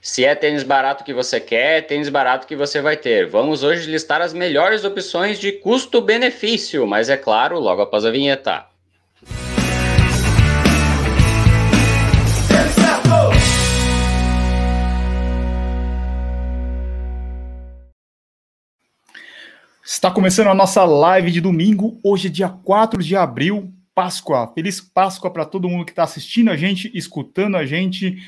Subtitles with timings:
[0.00, 3.28] Se é tênis barato que você quer, é tênis barato que você vai ter.
[3.28, 8.66] Vamos hoje listar as melhores opções de custo-benefício, mas é claro, logo após a vinheta.
[19.84, 21.98] Está começando a nossa live de domingo.
[22.04, 24.52] Hoje é dia 4 de abril, Páscoa.
[24.54, 28.18] Feliz Páscoa para todo mundo que está assistindo a gente, escutando a gente.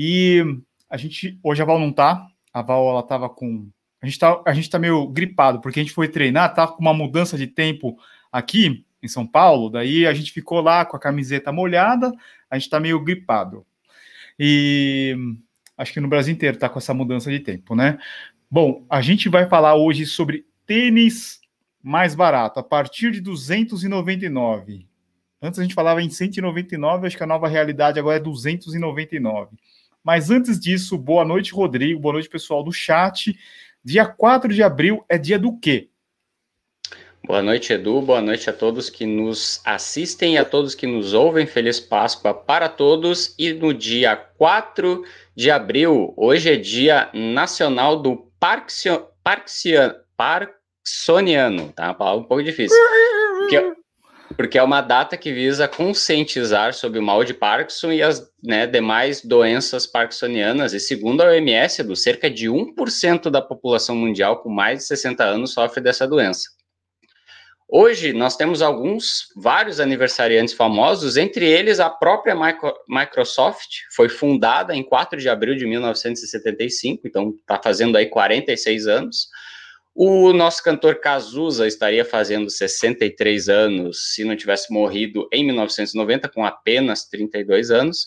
[0.00, 0.44] E
[0.88, 1.36] a gente.
[1.42, 2.28] Hoje a Val não tá.
[2.54, 3.68] A Val, ela tava com.
[4.00, 6.80] A gente tá, a gente tá meio gripado, porque a gente foi treinar, tá com
[6.80, 7.98] uma mudança de tempo
[8.30, 9.68] aqui em São Paulo.
[9.68, 12.12] Daí a gente ficou lá com a camiseta molhada,
[12.48, 13.66] a gente tá meio gripado.
[14.38, 15.16] E
[15.76, 17.98] acho que no Brasil inteiro tá com essa mudança de tempo, né?
[18.48, 21.40] Bom, a gente vai falar hoje sobre tênis
[21.82, 24.86] mais barato, a partir de 299.
[25.42, 29.56] Antes a gente falava em 199, acho que a nova realidade agora é 299.
[30.02, 33.38] Mas antes disso, boa noite, Rodrigo, boa noite, pessoal do chat.
[33.84, 35.88] Dia 4 de abril é dia do quê?
[37.24, 38.00] Boa noite, Edu.
[38.00, 41.46] Boa noite a todos que nos assistem e a todos que nos ouvem.
[41.46, 43.34] Feliz Páscoa para todos.
[43.38, 45.04] E no dia 4
[45.36, 50.58] de abril, hoje é dia nacional do Parxian, Parxian, Park
[50.88, 51.86] Parkinsoniano, tá?
[51.86, 52.76] Uma palavra um pouco difícil.
[53.38, 53.76] Porque,
[54.36, 58.66] porque, é uma data que visa conscientizar sobre o mal de Parkinson e as né,
[58.66, 60.72] demais doenças parkinsonianas.
[60.72, 65.24] E segundo a OMS, do cerca de 1% da população mundial com mais de 60
[65.24, 66.48] anos sofre dessa doença.
[67.70, 72.34] Hoje nós temos alguns, vários aniversariantes famosos, entre eles a própria
[72.88, 79.28] Microsoft, foi fundada em 4 de abril de 1975, então está fazendo aí 46 anos.
[80.00, 86.44] O nosso cantor Cazuza estaria fazendo 63 anos se não tivesse morrido em 1990, com
[86.44, 88.04] apenas 32 anos.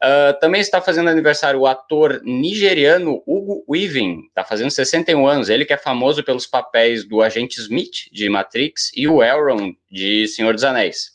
[0.00, 5.48] Uh, também está fazendo aniversário o ator nigeriano Hugo Weaving, está fazendo 61 anos.
[5.48, 10.28] Ele que é famoso pelos papéis do agente Smith, de Matrix, e o Elrond, de
[10.28, 11.14] Senhor dos Anéis.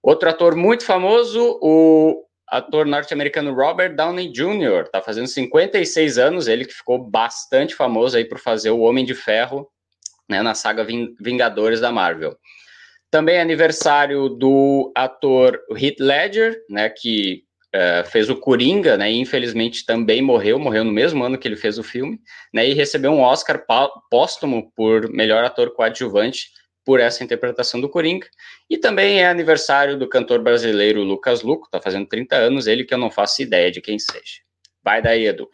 [0.00, 4.82] Outro ator muito famoso, o ator norte-americano Robert Downey Jr.
[4.84, 9.14] está fazendo 56 anos, ele que ficou bastante famoso aí por fazer o Homem de
[9.14, 9.66] Ferro
[10.28, 10.86] né, na saga
[11.18, 12.36] Vingadores da Marvel.
[13.10, 17.42] Também é aniversário do ator Heath Ledger, né, que
[17.74, 21.56] uh, fez o Coringa, né, e infelizmente também morreu, morreu no mesmo ano que ele
[21.56, 22.20] fez o filme,
[22.52, 23.64] né, e recebeu um Oscar
[24.10, 26.50] póstumo por melhor ator coadjuvante
[26.84, 28.26] por essa interpretação do Coringa.
[28.68, 32.94] E também é aniversário do cantor brasileiro Lucas Luco, tá fazendo 30 anos, ele que
[32.94, 34.40] eu não faço ideia de quem seja.
[34.82, 35.48] Vai daí, Edu.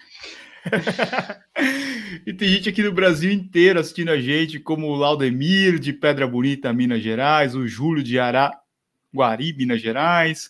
[2.26, 6.26] e tem gente aqui no Brasil inteiro assistindo a gente, como o Laudemir de Pedra
[6.26, 10.48] Bonita, Minas Gerais, o Júlio de Araguari, Minas Gerais,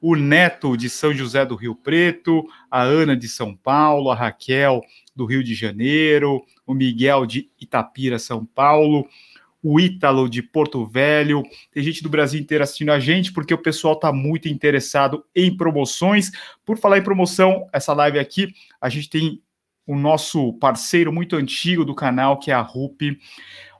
[0.00, 4.80] o Neto de São José do Rio Preto, a Ana de São Paulo, a Raquel
[5.14, 9.08] do Rio de Janeiro, o Miguel de Itapira, São Paulo,
[9.64, 11.42] o Ítalo de Porto Velho,
[11.72, 15.56] tem gente do Brasil inteiro assistindo a gente, porque o pessoal está muito interessado em
[15.56, 16.30] promoções.
[16.66, 19.40] Por falar em promoção, essa live aqui, a gente tem
[19.86, 23.18] o nosso parceiro muito antigo do canal, que é a RUP.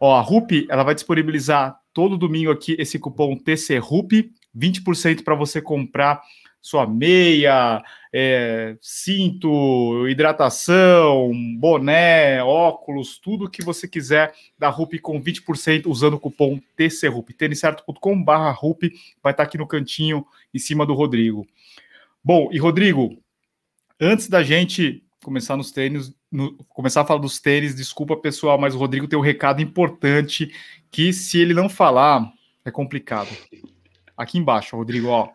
[0.01, 5.61] Ó, a RUP, ela vai disponibilizar todo domingo aqui esse cupom TCRUP, 20% para você
[5.61, 6.23] comprar
[6.63, 7.83] sua meia,
[8.17, 16.21] é, cinto, hidratação, boné, óculos, tudo que você quiser da RUP com 20% usando o
[16.21, 17.35] cupom TCRUP.
[17.35, 20.25] têniscerto.com.br RUP vai estar aqui no cantinho
[20.55, 21.45] em cima do Rodrigo.
[22.23, 23.21] Bom, e Rodrigo,
[24.01, 28.77] antes da gente começar nos tênis, no, começar a falar dos tênis, desculpa pessoal, mas
[28.77, 30.55] o Rodrigo tem um recado importante
[30.89, 32.33] que se ele não falar,
[32.65, 33.37] é complicado.
[34.17, 35.31] Aqui embaixo, Rodrigo, ó.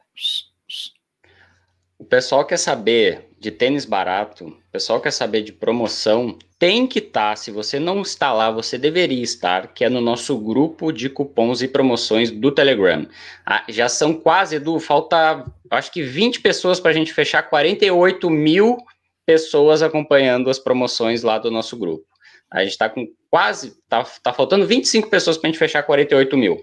[2.09, 7.29] Pessoal quer saber de tênis barato, o pessoal quer saber de promoção, tem que estar,
[7.29, 11.07] tá, se você não está lá, você deveria estar, que é no nosso grupo de
[11.07, 13.07] cupons e promoções do Telegram.
[13.45, 18.27] Ah, já são quase, Edu, falta acho que 20 pessoas para a gente fechar 48
[18.27, 18.77] mil
[19.23, 22.08] pessoas acompanhando as promoções lá do nosso grupo.
[22.51, 26.35] A gente está com quase, tá, tá faltando 25 pessoas para a gente fechar 48
[26.35, 26.61] mil.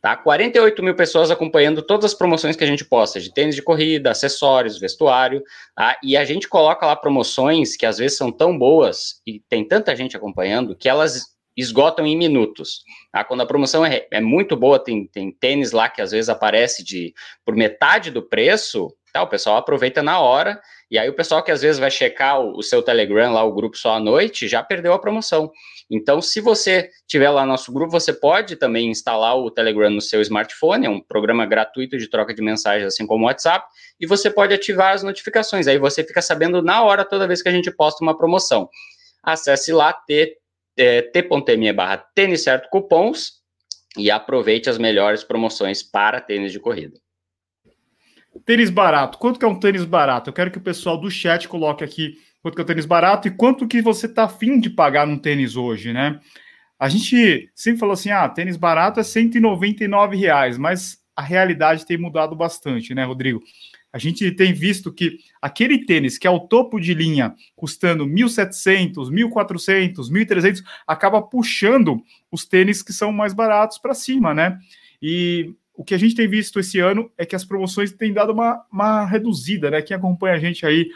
[0.00, 0.14] Tá?
[0.16, 4.10] 48 mil pessoas acompanhando todas as promoções que a gente posta, de tênis de corrida,
[4.10, 5.42] acessórios, vestuário,
[5.74, 5.98] tá?
[6.02, 9.96] e a gente coloca lá promoções que às vezes são tão boas e tem tanta
[9.96, 12.82] gente acompanhando que elas esgotam em minutos.
[13.10, 13.24] Tá?
[13.24, 16.84] Quando a promoção é, é, muito boa, tem, tem tênis lá que às vezes aparece
[16.84, 17.14] de
[17.44, 19.22] por metade do preço, tá?
[19.22, 20.60] o pessoal aproveita na hora
[20.94, 23.52] E aí o pessoal que às vezes vai checar o, o seu Telegram, lá o
[23.52, 25.50] grupo só à noite, já perdeu a promoção.
[25.90, 30.00] Então, se você tiver lá no nosso grupo, você pode também instalar o Telegram no
[30.00, 33.66] seu smartphone, é um programa gratuito de troca de mensagens, assim como o WhatsApp,
[33.98, 35.66] e você pode ativar as notificações.
[35.66, 38.68] Aí você fica sabendo na hora toda vez que a gente posta uma promoção.
[39.20, 43.42] Acesse lá t.me barra tênis certo cupons
[43.98, 47.03] e aproveite as melhores promoções para tênis de corrida.
[48.44, 49.18] Tênis barato.
[49.18, 50.30] Quanto que é um tênis barato?
[50.30, 53.26] Eu quero que o pessoal do chat coloque aqui quanto que é o tênis barato
[53.26, 56.20] e quanto que você está afim de pagar num tênis hoje, né?
[56.78, 61.96] A gente sempre falou assim, ah, tênis barato é 199 reais, mas a realidade tem
[61.96, 63.42] mudado bastante, né, Rodrigo?
[63.90, 69.08] A gente tem visto que aquele tênis que é o topo de linha, custando 1.700,
[69.08, 74.58] 1.400, 1.300, acaba puxando os tênis que são mais baratos para cima, né?
[75.00, 78.32] E o que a gente tem visto esse ano é que as promoções têm dado
[78.32, 79.82] uma, uma reduzida, né?
[79.82, 80.88] Quem acompanha a gente aí,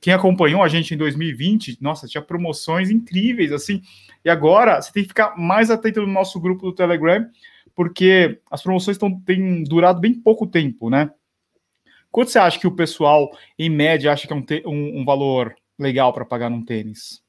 [0.00, 3.82] quem acompanhou a gente em 2020, nossa, tinha promoções incríveis, assim.
[4.24, 7.26] E agora você tem que ficar mais atento no nosso grupo do Telegram,
[7.74, 11.10] porque as promoções tão, têm durado bem pouco tempo, né?
[12.10, 15.54] Quanto você acha que o pessoal, em média, acha que é um, um, um valor
[15.76, 17.22] legal para pagar num tênis?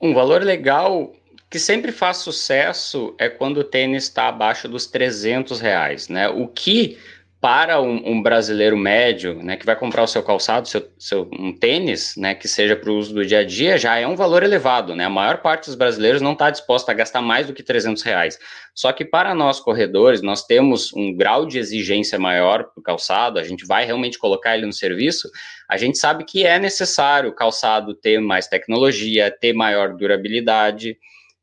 [0.00, 1.14] Um valor legal
[1.48, 6.28] que sempre faz sucesso é quando o tênis está abaixo dos 300 reais, né?
[6.28, 6.98] O que
[7.40, 11.52] para um, um, brasileiro médio, né, que vai comprar o seu calçado, seu, seu um
[11.52, 14.42] tênis, né, que seja para o uso do dia a dia, já é um valor
[14.42, 15.04] elevado, né?
[15.04, 18.38] A maior parte dos brasileiros não está disposta a gastar mais do que 300 reais.
[18.74, 23.38] Só que para nós corredores, nós temos um grau de exigência maior para o calçado,
[23.38, 25.30] a gente vai realmente colocar ele no serviço,
[25.68, 30.96] a gente sabe que é necessário o calçado ter mais tecnologia, ter maior durabilidade,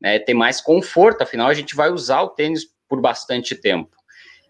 [0.04, 3.96] né, ter mais conforto, afinal a gente vai usar o tênis por bastante tempo.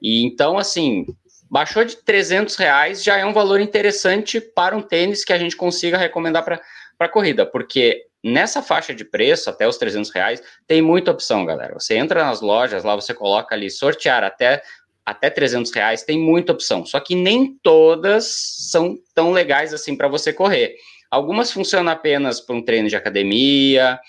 [0.03, 1.07] E então, assim,
[1.55, 5.55] Baixou de 300 reais já é um valor interessante para um tênis que a gente
[5.55, 11.13] consiga recomendar para corrida, porque nessa faixa de preço, até os 300 reais, tem muita
[11.13, 11.75] opção, galera.
[11.75, 14.63] Você entra nas lojas, lá você coloca ali sortear até
[15.07, 16.85] até 300 reais, tem muita opção.
[16.85, 18.25] Só que nem todas
[18.71, 20.75] são tão legais assim para você correr.
[21.09, 24.01] Algumas funcionam apenas para um treino de academia,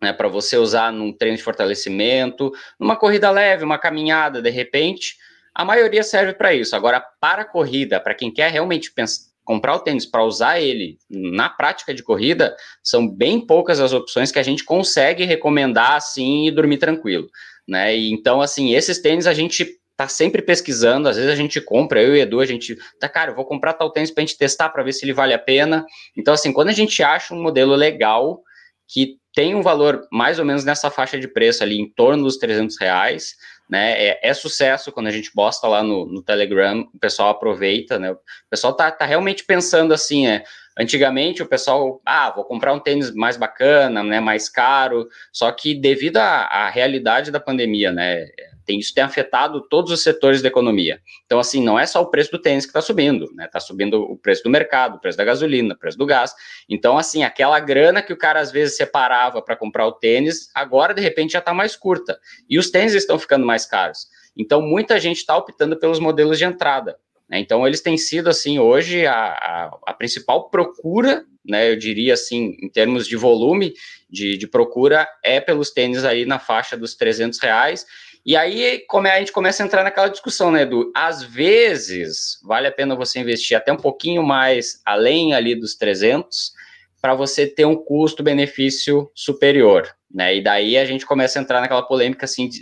[0.00, 5.16] né, para você usar num treino de fortalecimento, numa corrida leve, uma caminhada, de repente.
[5.54, 6.76] A maioria serve para isso.
[6.76, 10.98] Agora, para a corrida, para quem quer realmente pensar, comprar o tênis para usar ele
[11.08, 16.48] na prática de corrida, são bem poucas as opções que a gente consegue recomendar assim
[16.48, 17.30] e dormir tranquilo,
[17.66, 17.96] né?
[17.96, 22.02] E, então, assim, esses tênis a gente tá sempre pesquisando, às vezes a gente compra,
[22.02, 24.36] eu e o Edu, a gente tá, cara, vou comprar tal tênis para a gente
[24.36, 25.86] testar para ver se ele vale a pena.
[26.16, 28.42] Então, assim, quando a gente acha um modelo legal
[28.86, 32.38] que tem um valor mais ou menos nessa faixa de preço ali, em torno dos
[32.38, 33.36] 300 reais,
[33.68, 33.92] né?
[33.92, 38.12] É, é, sucesso quando a gente posta lá no, no, Telegram, o pessoal aproveita, né?
[38.12, 38.18] O
[38.48, 40.42] pessoal tá, tá realmente pensando assim, é.
[40.78, 45.74] Antigamente o pessoal, ah, vou comprar um tênis mais bacana, né, mais caro, só que
[45.74, 48.26] devido à, à realidade da pandemia, né,
[48.66, 51.00] tem, isso tem afetado todos os setores da economia.
[51.24, 53.46] Então, assim, não é só o preço do tênis que está subindo, né?
[53.46, 56.34] Está subindo o preço do mercado, o preço da gasolina, o preço do gás.
[56.68, 60.92] Então, assim, aquela grana que o cara às vezes separava para comprar o tênis, agora
[60.92, 62.18] de repente já está mais curta.
[62.50, 64.08] E os tênis estão ficando mais caros.
[64.36, 66.98] Então, muita gente está optando pelos modelos de entrada.
[67.28, 67.40] Né?
[67.40, 72.56] Então, eles têm sido, assim, hoje a, a, a, principal procura, né, eu diria assim,
[72.60, 73.74] em termos de volume
[74.08, 77.86] de, de procura, é pelos tênis aí na faixa dos 300 reais.
[78.26, 80.90] E aí como a gente começa a entrar naquela discussão, né, Edu?
[80.92, 86.52] Às vezes vale a pena você investir até um pouquinho mais além ali dos 300
[87.00, 90.34] para você ter um custo-benefício superior, né?
[90.34, 92.60] E daí a gente começa a entrar naquela polêmica assim, de,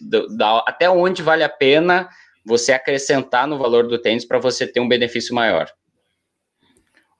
[0.66, 2.10] até onde vale a pena
[2.44, 5.72] você acrescentar no valor do tênis para você ter um benefício maior.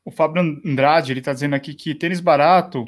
[0.05, 2.85] O Fábio Andrade ele está dizendo aqui que tênis barato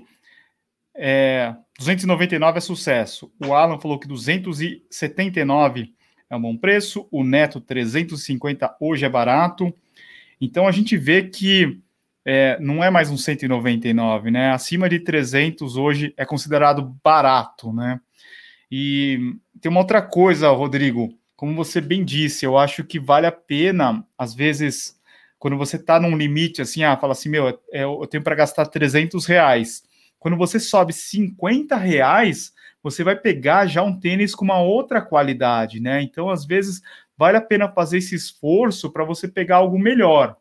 [0.95, 3.31] é, 299 é sucesso.
[3.45, 5.93] O Alan falou que 279
[6.31, 7.07] é um bom preço.
[7.11, 9.73] O Neto 350 hoje é barato.
[10.41, 11.81] Então a gente vê que
[12.25, 14.51] é, não é mais um 199, né?
[14.51, 18.01] Acima de 300 hoje é considerado barato, né?
[18.71, 21.15] E tem uma outra coisa, Rodrigo.
[21.37, 24.99] Como você bem disse, eu acho que vale a pena, às vezes,
[25.39, 29.25] quando você está num limite, assim, ah, fala assim, meu, eu tenho para gastar 300
[29.27, 29.86] reais
[30.27, 32.53] quando você sobe 50 reais,
[32.83, 36.03] você vai pegar já um tênis com uma outra qualidade, né?
[36.03, 36.83] Então, às vezes,
[37.17, 40.37] vale a pena fazer esse esforço para você pegar algo melhor.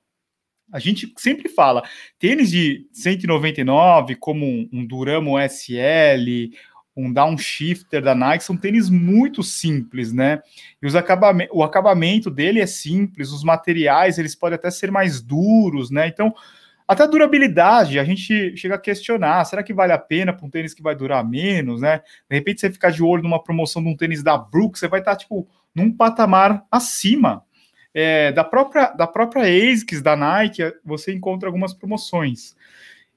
[0.73, 1.83] A gente sempre fala,
[2.17, 6.49] tênis de 199, como um, Duramo SL,
[6.97, 10.41] um Downshifter da Nike, são tênis muito simples, né?
[10.81, 15.21] E os acabamento, o acabamento dele é simples, os materiais, eles podem até ser mais
[15.21, 16.07] duros, né?
[16.07, 16.33] Então,
[16.87, 20.49] Até a durabilidade, a gente chega a questionar, será que vale a pena para um
[20.49, 22.01] tênis que vai durar menos, né?
[22.29, 24.99] De repente você ficar de olho numa promoção de um tênis da Brooks, você vai
[24.99, 27.43] estar, tipo, num patamar acima.
[27.93, 32.55] É, da própria da própria ASICS, da Nike, você encontra algumas promoções.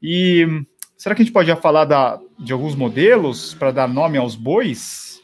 [0.01, 0.47] E
[0.97, 4.37] será que a gente pode já falar da, de alguns modelos para dar nome aos
[4.37, 5.21] bois?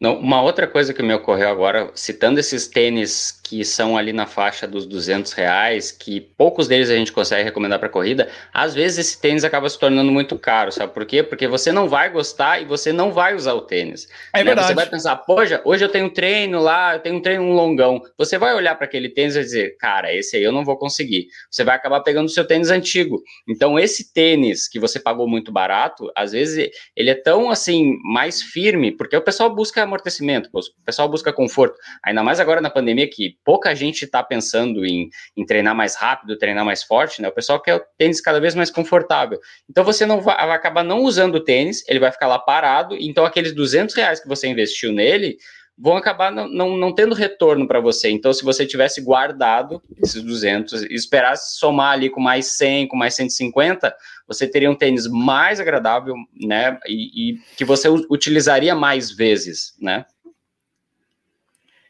[0.00, 4.26] Não, uma outra coisa que me ocorreu agora, citando esses tênis que são ali na
[4.26, 8.98] faixa dos 200 reais, que poucos deles a gente consegue recomendar para corrida, às vezes
[8.98, 11.22] esse tênis acaba se tornando muito caro, sabe por quê?
[11.22, 14.08] Porque você não vai gostar e você não vai usar o tênis.
[14.32, 14.44] É né?
[14.44, 14.68] verdade.
[14.68, 17.52] Você vai pensar, poxa, hoje eu tenho um treino lá, eu tenho um treino um
[17.52, 18.00] longão.
[18.16, 21.26] Você vai olhar para aquele tênis e dizer, cara, esse aí eu não vou conseguir.
[21.50, 23.22] Você vai acabar pegando o seu tênis antigo.
[23.46, 28.40] Então, esse tênis que você pagou muito barato, às vezes ele é tão assim, mais
[28.40, 31.76] firme, porque o pessoal busca amortecimento, o pessoal busca conforto.
[32.02, 36.38] Ainda mais agora na pandemia, que pouca gente está pensando em, em, treinar mais rápido,
[36.38, 37.28] treinar mais forte, né?
[37.28, 39.38] O pessoal quer o tênis cada vez mais confortável.
[39.68, 42.96] Então você não vai, vai acabar não usando o tênis, ele vai ficar lá parado,
[42.98, 45.36] então aqueles 200 reais que você investiu nele
[45.80, 48.10] vão acabar não, não, não tendo retorno para você.
[48.10, 52.96] Então, se você tivesse guardado esses 200 e esperasse somar ali com mais 100, com
[52.96, 53.94] mais 150,
[54.28, 56.78] você teria um tênis mais agradável, né?
[56.86, 60.04] E, e que você utilizaria mais vezes, né?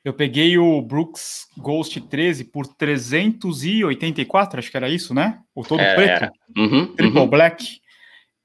[0.02, 5.40] Eu peguei o Brooks Ghost 13 por 384, acho que era isso, né?
[5.54, 6.32] O todo é, preto.
[6.56, 7.28] Uhum, triple uhum.
[7.28, 7.80] black.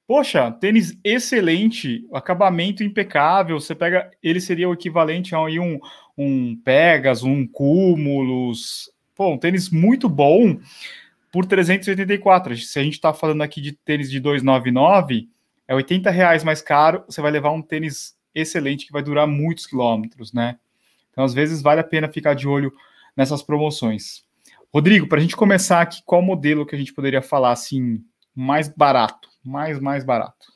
[0.06, 3.58] Poxa, tênis excelente, acabamento impecável.
[3.58, 5.80] Você pega, ele seria o equivalente a um,
[6.16, 8.88] um Pegas, um Cúmulos.
[9.16, 10.60] Pô, um tênis muito bom
[11.32, 12.56] por 384.
[12.56, 15.28] Se a gente está falando aqui de tênis de 299,
[15.66, 17.02] é 80 reais mais caro.
[17.08, 20.56] Você vai levar um tênis excelente que vai durar muitos quilômetros, né?
[21.10, 22.72] Então, às vezes, vale a pena ficar de olho
[23.16, 24.22] nessas promoções.
[24.72, 28.68] Rodrigo, para a gente começar aqui, qual modelo que a gente poderia falar assim, mais
[28.68, 29.28] barato?
[29.46, 30.46] Mais, mais barato.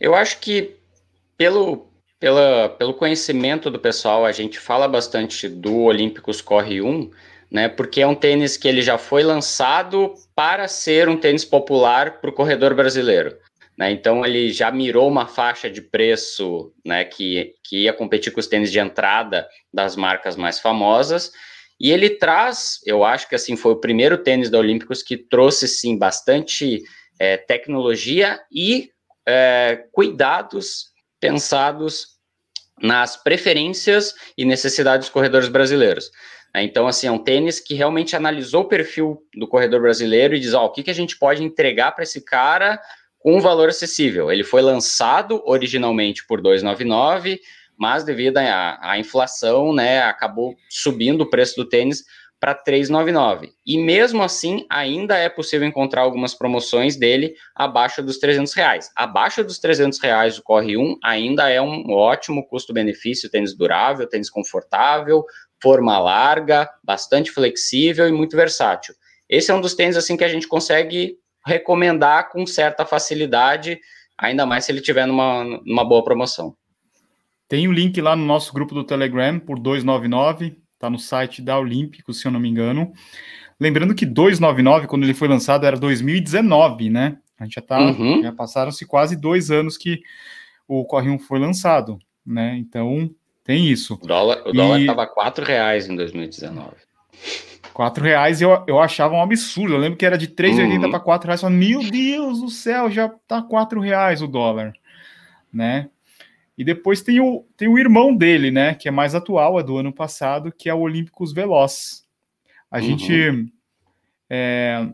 [0.00, 0.76] Eu acho que
[1.36, 7.10] pelo, pela, pelo conhecimento do pessoal, a gente fala bastante do Olímpicos Corre 1,
[7.50, 7.68] né?
[7.68, 12.30] Porque é um tênis que ele já foi lançado para ser um tênis popular para
[12.30, 13.36] o corredor brasileiro.
[13.76, 13.90] Né?
[13.90, 18.46] Então ele já mirou uma faixa de preço né, que, que ia competir com os
[18.46, 21.32] tênis de entrada das marcas mais famosas.
[21.80, 25.66] E ele traz, eu acho que assim foi o primeiro tênis da Olímpicos que trouxe
[25.66, 26.82] sim bastante
[27.20, 28.90] é, tecnologia e
[29.28, 30.86] é, cuidados
[31.20, 32.18] pensados
[32.80, 36.10] nas preferências e necessidades dos corredores brasileiros.
[36.56, 40.54] Então, assim, é um tênis que realmente analisou o perfil do corredor brasileiro e diz,
[40.54, 42.80] ó, o que, que a gente pode entregar para esse cara
[43.20, 44.32] com um valor acessível.
[44.32, 47.38] Ele foi lançado originalmente por 299,
[47.76, 52.04] mas devido à, à inflação, né, acabou subindo o preço do tênis
[52.40, 53.52] para 399.
[53.66, 58.90] E mesmo assim, ainda é possível encontrar algumas promoções dele abaixo dos 300 reais.
[58.96, 64.30] Abaixo dos 300 reais o Corre 1 ainda é um ótimo custo-benefício, tênis durável, tênis
[64.30, 65.22] confortável,
[65.62, 68.94] forma larga, bastante flexível e muito versátil.
[69.28, 73.78] Esse é um dos tênis assim que a gente consegue recomendar com certa facilidade,
[74.16, 76.56] ainda mais se ele tiver numa, numa boa promoção.
[77.46, 81.58] Tem o link lá no nosso grupo do Telegram por 299, tá no site da
[81.58, 82.92] Olímpico, se eu não me engano.
[83.60, 87.18] Lembrando que 299, quando ele foi lançado, era 2019, né?
[87.38, 88.22] A gente já tá, uhum.
[88.22, 90.00] já passaram-se quase dois anos que
[90.66, 92.56] o Corre 1 foi lançado, né?
[92.56, 93.10] Então,
[93.44, 93.98] tem isso.
[94.02, 96.70] O dólar, estava quatro reais em 2019.
[97.74, 99.74] Quatro reais eu, eu achava um absurdo.
[99.74, 100.90] Eu lembro que era de 3,80 uhum.
[100.90, 101.40] para 4 reais.
[101.42, 104.72] Falei, Meu Deus do céu, já tá 4 reais o dólar,
[105.52, 105.90] né?
[106.60, 108.74] E depois tem o, tem o irmão dele, né?
[108.74, 112.04] Que é mais atual, é do ano passado, que é o Olímpicos Veloz.
[112.70, 112.82] A uhum.
[112.82, 113.52] gente
[114.28, 114.86] é,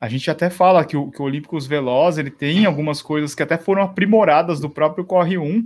[0.00, 3.42] a gente até fala que o, que o Olímpicos Veloz ele tem algumas coisas que
[3.42, 5.62] até foram aprimoradas do próprio Corre 1,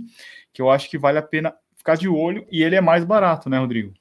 [0.51, 3.49] que eu acho que vale a pena ficar de olho, e ele é mais barato,
[3.49, 3.93] né, Rodrigo?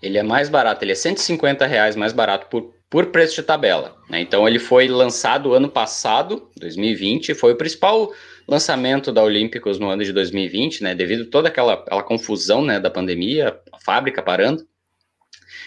[0.00, 3.96] ele é mais barato, ele é 150 reais mais barato por, por preço de tabela.
[4.08, 4.20] Né?
[4.20, 8.10] Então ele foi lançado ano passado, 2020, foi o principal
[8.48, 10.94] lançamento da Olímpicos no ano de 2020, né?
[10.94, 14.66] Devido toda aquela, aquela confusão né, da pandemia, a fábrica parando.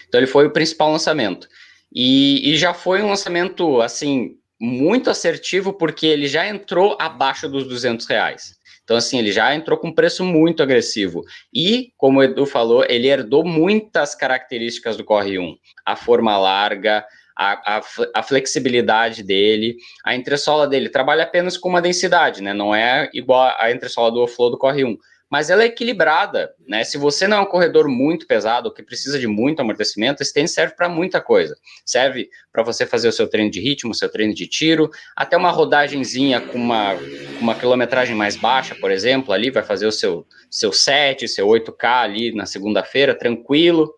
[0.08, 1.48] Então ele foi o principal lançamento.
[1.92, 7.66] E, e já foi um lançamento assim muito assertivo porque ele já entrou abaixo dos
[7.66, 8.56] 200 reais.
[8.86, 11.24] Então, assim, ele já entrou com preço muito agressivo.
[11.52, 15.56] E, como o Edu falou, ele herdou muitas características do Corre 1.
[15.84, 17.04] A forma larga,
[17.36, 17.82] a, a,
[18.14, 22.54] a, flexibilidade dele, a entressola dele trabalha apenas com uma densidade, né?
[22.54, 24.96] Não é igual a entressola do Flow do Corre 1.
[25.30, 26.82] mas ela é equilibrada, né?
[26.82, 30.52] Se você não é um corredor muito pesado, que precisa de muito amortecimento, esse tênis
[30.52, 31.54] serve para muita coisa.
[31.84, 35.36] Serve para você fazer o seu treino de ritmo, o seu treino de tiro, até
[35.36, 36.94] uma rodagenzinha com uma,
[37.38, 42.02] uma quilometragem mais baixa, por exemplo, ali vai fazer o seu, seu 7, seu 8K
[42.02, 43.92] ali na segunda-feira, tranquilo,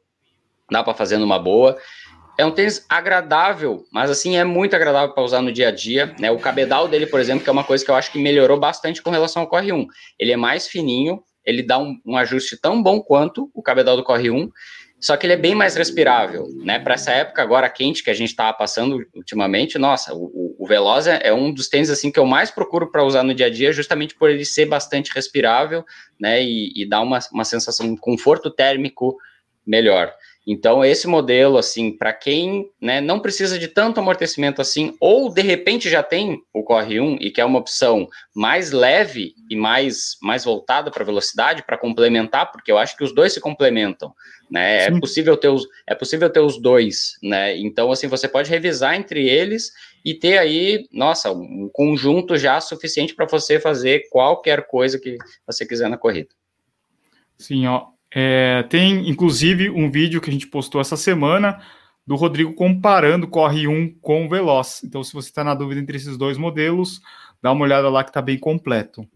[0.71, 1.78] dá para fazer numa boa.
[2.38, 6.14] É um tênis agradável, mas assim é muito agradável para usar no dia a dia.
[6.21, 6.30] Né?
[6.30, 9.02] O cabedal dele, por exemplo, que é uma coisa que eu acho que melhorou bastante
[9.02, 9.85] com relação ao Corre 1.
[10.21, 14.04] Ele é mais fininho, ele dá um, um ajuste tão bom quanto o cabedal do
[14.04, 14.49] Corre 1,
[15.00, 16.78] só que ele é bem mais respirável, né?
[16.78, 21.09] Para essa época agora quente que a gente estava passando ultimamente, nossa, o, o Veloz
[21.09, 23.50] é, é, um dos tênis assim que eu mais procuro para usar no dia a
[23.50, 25.85] dia, justamente por ele ser bastante respirável,
[26.21, 26.40] né?
[26.40, 29.16] E, e dar uma, uma sensação de conforto térmico
[29.66, 30.12] melhor.
[30.50, 35.43] Então, esse modelo, assim, para quem né, não precisa de tanto amortecimento assim, ou de
[35.43, 40.47] repente já tem o Corre 1 e quer uma opção mais leve e mais, mais
[40.47, 44.11] voltada para velocidade, para complementar, porque eu acho que os dois se complementam.
[44.50, 44.87] Né?
[44.87, 47.55] É possível ter os, é possível ter os dois, né?
[47.59, 49.71] Então, assim, você pode revisar entre eles
[50.02, 55.67] e ter aí, nossa, um conjunto já suficiente para você fazer qualquer coisa que você
[55.67, 56.31] quiser na corrida.
[57.37, 61.60] Sim, ó, é, tem, inclusive, um vídeo que a gente postou essa semana
[62.06, 64.82] do Rodrigo comparando o Corre 1 com o Veloz.
[64.82, 67.02] Então, se você está na dúvida entre esses dois modelos,
[67.42, 69.06] dá uma olhada lá que está bem completo.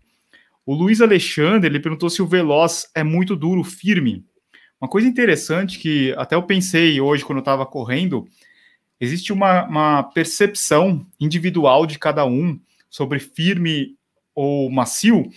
[0.67, 4.25] O Luiz Alexandre, ele perguntou se o Veloz é muito duro, firme.
[4.81, 8.29] Uma coisa interessante que até eu pensei hoje quando eu estava correndo,
[9.01, 13.97] existe uma, uma percepção individual de cada um sobre firme
[14.35, 15.31] ou macio,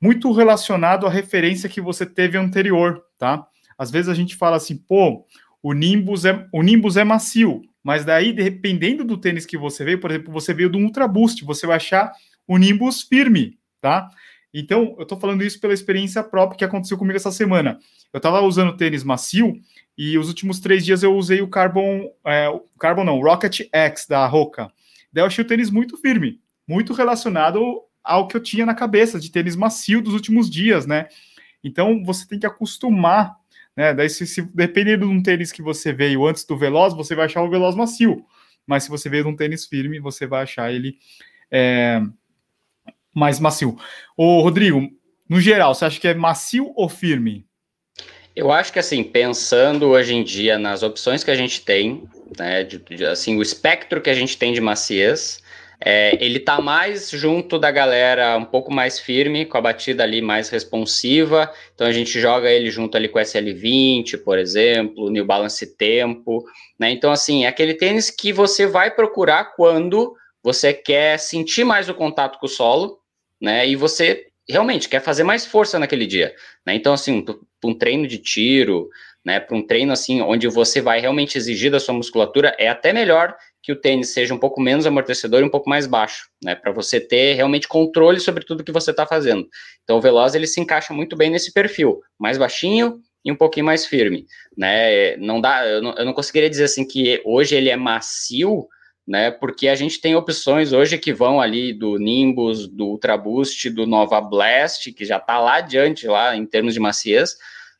[0.00, 3.46] muito relacionado à referência que você teve anterior, tá?
[3.76, 5.24] Às vezes a gente fala assim, pô,
[5.62, 10.00] o Nimbus é, o Nimbus é macio, mas daí, dependendo do tênis que você veio,
[10.00, 12.12] por exemplo, você veio do Ultra Boost, você vai achar
[12.46, 14.08] o Nimbus firme, tá?
[14.52, 17.78] Então, eu tô falando isso pela experiência própria que aconteceu comigo essa semana.
[18.12, 19.60] Eu tava usando tênis macio
[19.96, 24.06] e os últimos três dias eu usei o Carbon, é, o Carbon não, Rocket X
[24.06, 24.72] da Roca.
[25.12, 29.20] Daí eu achei o tênis muito firme, muito relacionado ao que eu tinha na cabeça
[29.20, 31.08] de tênis macio dos últimos dias, né?
[31.62, 33.36] Então você tem que acostumar,
[33.76, 33.92] né?
[33.92, 37.26] Daí, se, se dependendo de um tênis que você veio antes do Veloz, você vai
[37.26, 38.24] achar o Veloz macio.
[38.66, 40.96] Mas se você veio de um tênis firme, você vai achar ele
[41.50, 42.00] é,
[43.14, 43.78] mais macio.
[44.16, 44.88] Ô, Rodrigo,
[45.28, 47.46] no geral, você acha que é macio ou firme?
[48.34, 52.04] Eu acho que assim, pensando hoje em dia nas opções que a gente tem,
[52.38, 55.42] né, de, de, assim, o espectro que a gente tem de maciez,
[55.80, 60.20] é, ele tá mais junto da galera um pouco mais firme, com a batida ali
[60.20, 61.52] mais responsiva.
[61.74, 66.44] Então a gente joga ele junto ali com o SL20, por exemplo, New Balance Tempo,
[66.78, 66.90] né?
[66.90, 71.94] Então assim, é aquele tênis que você vai procurar quando você quer sentir mais o
[71.94, 72.98] contato com o solo,
[73.40, 73.66] né?
[73.68, 76.34] E você realmente quer fazer mais força naquele dia,
[76.66, 76.74] né?
[76.74, 77.24] Então assim,
[77.64, 78.88] um, um treino de tiro,
[79.24, 82.92] né, para um treino assim onde você vai realmente exigir da sua musculatura, é até
[82.92, 86.54] melhor que o tênis seja um pouco menos amortecedor e um pouco mais baixo, né,
[86.54, 89.46] para você ter realmente controle sobre tudo que você está fazendo.
[89.84, 93.66] Então o Veloz ele se encaixa muito bem nesse perfil, mais baixinho e um pouquinho
[93.66, 95.16] mais firme, né?
[95.16, 98.66] Não dá, eu não, eu não conseguiria dizer assim que hoje ele é macio,
[99.06, 99.30] né?
[99.30, 103.86] Porque a gente tem opções hoje que vão ali do Nimbus, do Ultra Boost, do
[103.86, 107.36] Nova Blast, que já está lá adiante lá em termos de maciez,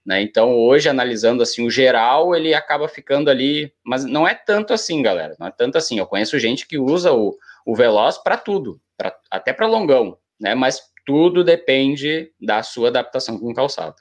[0.09, 0.23] né?
[0.23, 5.03] Então, hoje, analisando assim o geral, ele acaba ficando ali, mas não é tanto assim,
[5.03, 5.37] galera.
[5.39, 5.99] Não é tanto assim.
[5.99, 10.55] Eu conheço gente que usa o, o Veloz para tudo, pra, até para longão, né?
[10.55, 13.97] Mas tudo depende da sua adaptação com o calçado.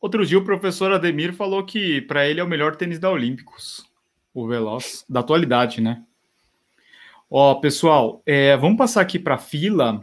[0.00, 3.84] Outro dia, o professor Ademir falou que para ele é o melhor tênis da Olímpicos,
[4.32, 6.02] o Veloz, da atualidade, né?
[7.30, 10.02] Ó, pessoal, é, vamos passar aqui para fila.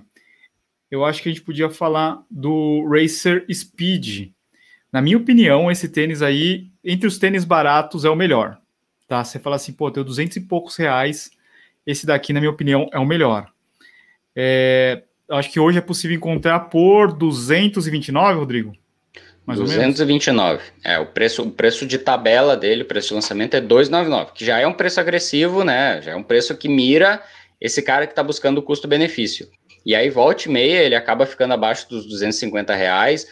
[0.92, 4.34] Eu acho que a gente podia falar do Racer Speed,
[4.92, 8.58] na minha opinião, esse tênis aí, entre os tênis baratos, é o melhor.
[9.08, 9.24] Tá?
[9.24, 11.32] Você fala assim, pô, tem 200 e poucos reais.
[11.86, 13.48] Esse daqui, na minha opinião, é o melhor.
[14.36, 18.76] É, acho que hoje é possível encontrar por 229, Rodrigo?
[19.46, 20.62] Mais 229.
[20.84, 24.46] É, o preço, o preço de tabela dele, o preço de lançamento é 299, que
[24.46, 26.02] já é um preço agressivo, né?
[26.04, 27.24] Já é um preço que mira
[27.60, 29.50] esse cara que está buscando o custo-benefício.
[29.86, 33.28] E aí, volta e meia, ele acaba ficando abaixo dos 250 reais.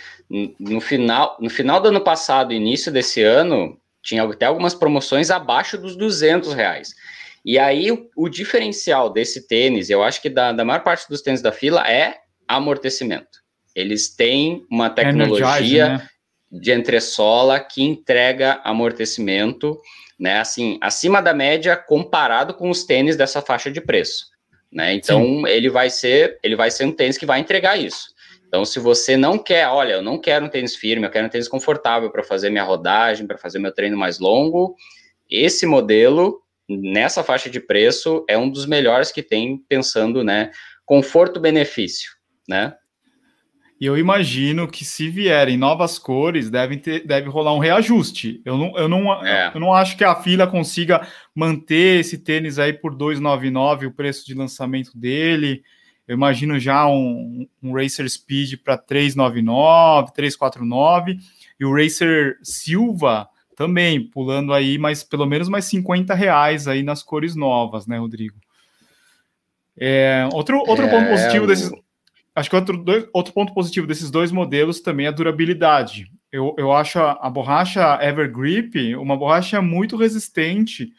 [0.60, 5.78] No final, no final do ano passado, início desse ano, tinha até algumas promoções abaixo
[5.78, 6.94] dos 200 reais.
[7.46, 11.22] E aí, o, o diferencial desse tênis, eu acho que da, da maior parte dos
[11.22, 12.16] tênis da fila, é
[12.48, 13.40] amortecimento.
[13.76, 16.08] Eles têm uma tecnologia né?
[16.52, 19.80] de entressola que entrega amortecimento,
[20.20, 24.26] né, assim, acima da média comparado com os tênis dessa faixa de preço.
[24.72, 24.94] Né?
[24.94, 25.48] Então Sim.
[25.48, 28.16] ele vai ser ele vai ser um tênis que vai entregar isso.
[28.48, 31.30] Então, se você não quer, olha, eu não quero um tênis firme, eu quero um
[31.30, 34.74] tênis confortável para fazer minha rodagem, para fazer meu treino mais longo,
[35.30, 40.52] esse modelo, nessa faixa de preço, é um dos melhores que tem, pensando, né,
[40.86, 42.12] conforto-benefício,
[42.48, 42.74] né?
[43.80, 48.42] E eu imagino que se vierem novas cores, deve, ter, deve rolar um reajuste.
[48.44, 49.52] Eu não, eu, não, é.
[49.54, 54.26] eu não acho que a fila consiga manter esse tênis aí por 299, o preço
[54.26, 55.64] de lançamento dele.
[56.08, 61.18] Eu imagino já um, um Racer Speed para 399, 349
[61.60, 67.04] e o Racer Silva também pulando aí mais pelo menos mais 50 reais aí nas
[67.04, 68.38] cores novas, né, Rodrigo?
[69.78, 71.72] É, outro outro é, ponto positivo desses
[72.38, 76.06] Acho que outro, dois, outro ponto positivo desses dois modelos também é a durabilidade.
[76.32, 80.94] Eu, eu acho a, a borracha Evergrip uma borracha muito resistente.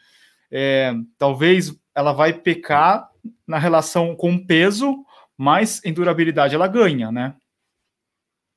[0.51, 3.09] É, talvez ela vai pecar
[3.47, 5.05] na relação com peso,
[5.37, 7.33] mas em durabilidade ela ganha, né?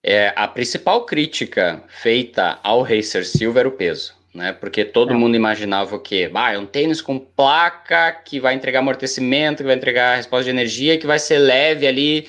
[0.05, 4.53] É, a principal crítica feita ao Racer Silver é o peso, né?
[4.53, 5.17] Porque todo é.
[5.17, 6.29] mundo imaginava o quê?
[6.35, 10.51] Ah, é um tênis com placa que vai entregar amortecimento, que vai entregar resposta de
[10.51, 12.27] energia, que vai ser leve ali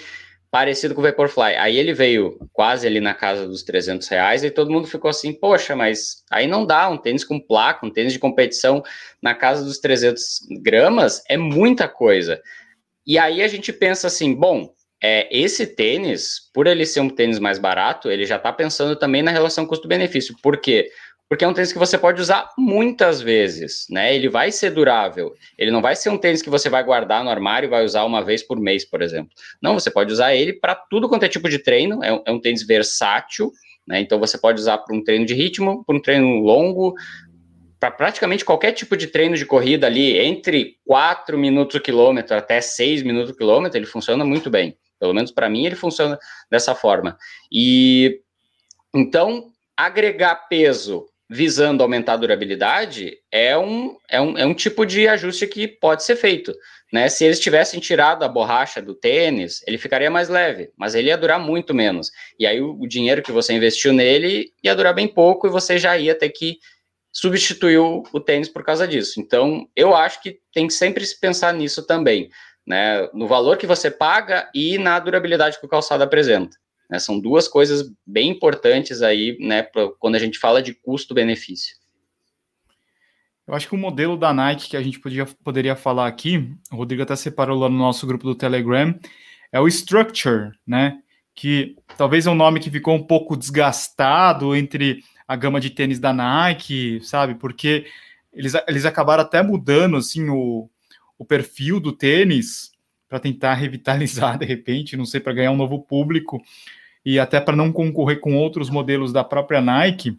[0.54, 1.56] parecido com o Vaporfly.
[1.56, 5.34] Aí ele veio quase ali na casa dos 300 reais e todo mundo ficou assim,
[5.34, 8.84] poxa, mas aí não dá, um tênis com placa, um tênis de competição
[9.20, 10.22] na casa dos 300
[10.62, 12.40] gramas é muita coisa.
[13.04, 17.40] E aí a gente pensa assim, bom, é, esse tênis, por ele ser um tênis
[17.40, 20.36] mais barato, ele já está pensando também na relação custo-benefício.
[20.40, 20.88] Por quê?
[21.34, 24.14] Porque é um tênis que você pode usar muitas vezes, né?
[24.14, 25.34] Ele vai ser durável.
[25.58, 28.04] Ele não vai ser um tênis que você vai guardar no armário e vai usar
[28.04, 29.32] uma vez por mês, por exemplo.
[29.60, 32.04] Não, você pode usar ele para tudo quanto é tipo de treino.
[32.04, 33.52] É um, é um tênis versátil,
[33.88, 34.00] né?
[34.00, 36.94] Então você pode usar para um treino de ritmo, para um treino longo,
[37.80, 43.02] para praticamente qualquer tipo de treino de corrida ali, entre 4 minutos quilômetro até 6
[43.02, 44.78] minutos quilômetro, ele funciona muito bem.
[45.00, 46.16] Pelo menos para mim, ele funciona
[46.52, 47.18] dessa forma.
[47.52, 48.22] E
[48.94, 55.08] então, agregar peso visando aumentar a durabilidade, é um, é um, é um tipo de
[55.08, 56.54] ajuste que pode ser feito.
[56.92, 57.10] Né?
[57.10, 61.18] Se eles tivessem tirado a borracha do tênis, ele ficaria mais leve, mas ele ia
[61.18, 62.12] durar muito menos.
[62.40, 65.80] E aí o, o dinheiro que você investiu nele ia durar bem pouco e você
[65.80, 66.60] já ia ter que
[67.12, 69.20] substituir o, o tênis por causa disso.
[69.20, 72.30] Então, eu acho que tem que sempre se pensar nisso também,
[72.66, 73.08] né?
[73.14, 76.56] No valor que você paga e na durabilidade que o calçado apresenta.
[76.94, 77.00] Né?
[77.00, 81.76] São duas coisas bem importantes aí, né, pra, quando a gente fala de custo-benefício.
[83.48, 86.76] Eu acho que o modelo da Nike que a gente podia, poderia falar aqui, o
[86.76, 88.94] Rodrigo até separou lá no nosso grupo do Telegram,
[89.52, 91.00] é o Structure, né?
[91.34, 95.98] Que talvez é um nome que ficou um pouco desgastado entre a gama de tênis
[95.98, 97.34] da Nike, sabe?
[97.34, 97.88] Porque
[98.32, 100.70] eles, eles acabaram até mudando assim o,
[101.18, 102.72] o perfil do tênis
[103.10, 106.40] para tentar revitalizar de repente, não sei, para ganhar um novo público
[107.06, 110.18] e até para não concorrer com outros modelos da própria Nike.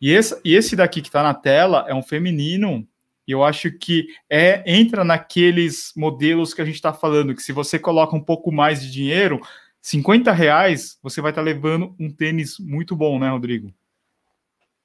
[0.00, 2.86] E esse, e esse daqui que está na tela é um feminino,
[3.26, 7.52] e eu acho que é entra naqueles modelos que a gente está falando, que se
[7.52, 9.40] você coloca um pouco mais de dinheiro,
[9.80, 13.72] 50 reais, você vai estar tá levando um tênis muito bom, né, Rodrigo?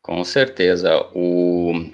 [0.02, 1.06] Com certeza.
[1.14, 1.92] O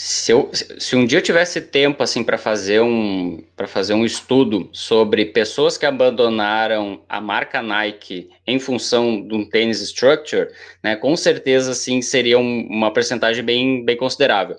[0.00, 4.04] se, eu, se um dia eu tivesse tempo assim para fazer um para fazer um
[4.04, 10.50] estudo sobre pessoas que abandonaram a marca Nike em função de um tênis structure,
[10.84, 14.56] né, com certeza sim seria um, uma percentagem bem bem considerável,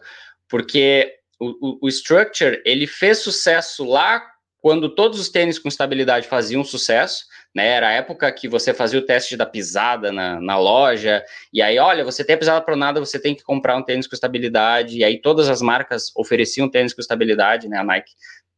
[0.50, 4.22] porque o, o, o structure ele fez sucesso lá
[4.58, 7.24] quando todos os tênis com estabilidade faziam sucesso
[7.56, 7.68] né?
[7.68, 11.80] Era a época que você fazia o teste da pisada na, na loja, e aí,
[11.80, 15.04] olha, você tem a pisada pronada, você tem que comprar um tênis com estabilidade, e
[15.04, 17.78] aí todas as marcas ofereciam tênis com estabilidade, né?
[17.78, 18.12] A Nike,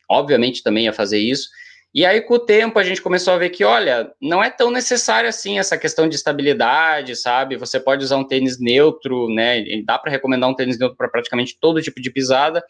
[0.10, 1.50] obviamente, também ia fazer isso.
[1.94, 4.72] E aí, com o tempo, a gente começou a ver que, olha, não é tão
[4.72, 7.58] necessário assim essa questão de estabilidade, sabe?
[7.58, 9.62] Você pode usar um tênis neutro, né?
[9.86, 12.64] Dá para recomendar um tênis neutro para praticamente todo tipo de pisada.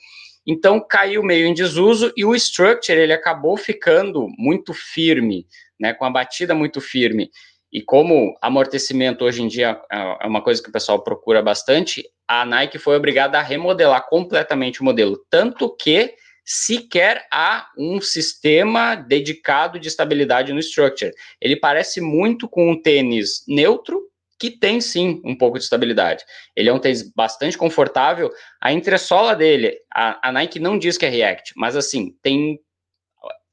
[0.45, 5.45] Então, caiu meio em desuso e o structure ele acabou ficando muito firme,
[5.81, 7.29] né, com a batida muito firme.
[7.73, 12.45] E como amortecimento hoje em dia é uma coisa que o pessoal procura bastante, a
[12.45, 16.13] Nike foi obrigada a remodelar completamente o modelo, tanto que
[16.45, 21.13] sequer há um sistema dedicado de estabilidade no structure.
[21.39, 24.01] Ele parece muito com um tênis neutro,
[24.39, 26.25] que tem sim um pouco de estabilidade.
[26.55, 28.31] Ele é um tênis bastante confortável.
[28.59, 32.59] A entressola dele, a, a Nike não diz que é React, mas assim, tem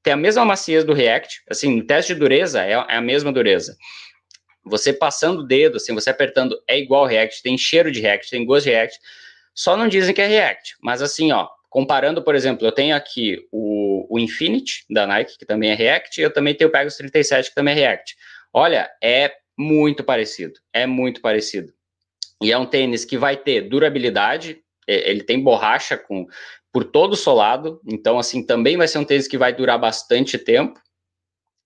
[0.02, 3.32] tem a mesma maciez do React, assim, no teste de dureza é, é a mesma
[3.32, 3.76] dureza.
[4.64, 8.44] Você passando o dedo, assim, você apertando, é igual React, tem cheiro de React, tem
[8.44, 8.98] gosto de React,
[9.54, 13.38] só não dizem que é React, mas assim, ó, comparando, por exemplo, eu tenho aqui
[13.50, 16.98] o, o Infinity, da Nike, que também é React, e eu também tenho o Pegasus
[16.98, 18.16] 37, que também é React.
[18.52, 21.72] Olha, é muito parecido, é muito parecido.
[22.42, 26.26] E é um tênis que vai ter durabilidade, ele tem borracha com
[26.72, 30.38] por todo o solado, então assim também vai ser um tênis que vai durar bastante
[30.38, 30.81] tempo.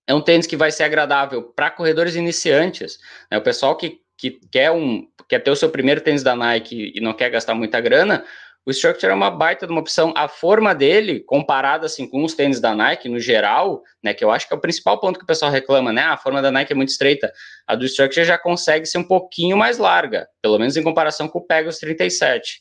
[0.06, 2.98] É um tênis que vai ser agradável para corredores iniciantes,
[3.30, 3.38] né?
[3.38, 7.00] O pessoal que, que quer um quer ter o seu primeiro tênis da Nike e
[7.00, 8.24] não quer gastar muita grana,
[8.64, 10.12] o Structure é uma baita de uma opção.
[10.16, 14.30] A forma dele, comparada assim com os tênis da Nike no geral, né, que eu
[14.30, 16.02] acho que é o principal ponto que o pessoal reclama, né?
[16.02, 17.32] A forma da Nike é muito estreita.
[17.66, 21.40] A do Structure já consegue ser um pouquinho mais larga, pelo menos em comparação com
[21.40, 22.60] o Pegasus 37.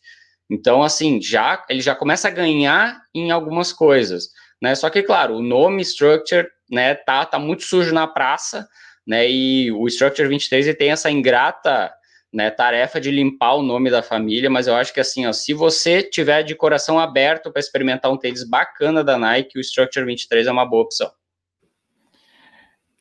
[0.51, 4.27] Então, assim, já ele já começa a ganhar em algumas coisas,
[4.61, 4.75] né?
[4.75, 8.67] Só que, claro, o nome Structure, né, tá, tá muito sujo na praça,
[9.07, 9.29] né?
[9.31, 11.89] E o Structure 23 ele tem essa ingrata
[12.33, 15.53] né, tarefa de limpar o nome da família, mas eu acho que assim, ó, se
[15.53, 20.47] você tiver de coração aberto para experimentar um tênis bacana da Nike, o Structure 23
[20.47, 21.09] é uma boa opção.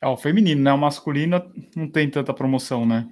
[0.01, 0.71] É o feminino, né?
[0.71, 3.07] O masculino não tem tanta promoção, né?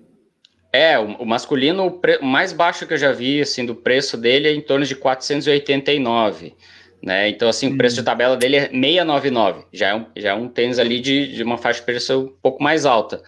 [0.72, 3.76] É, o, o masculino, o, pre, o, mais baixo que eu já vi, assim, do
[3.76, 6.56] preço dele é em torno de 489,
[7.02, 7.30] né?
[7.30, 7.74] Então, assim, hum.
[7.74, 11.00] o preço de tabela dele é 699, já é um, já é um tênis ali
[11.00, 13.22] de, de uma faixa de preço um pouco mais alta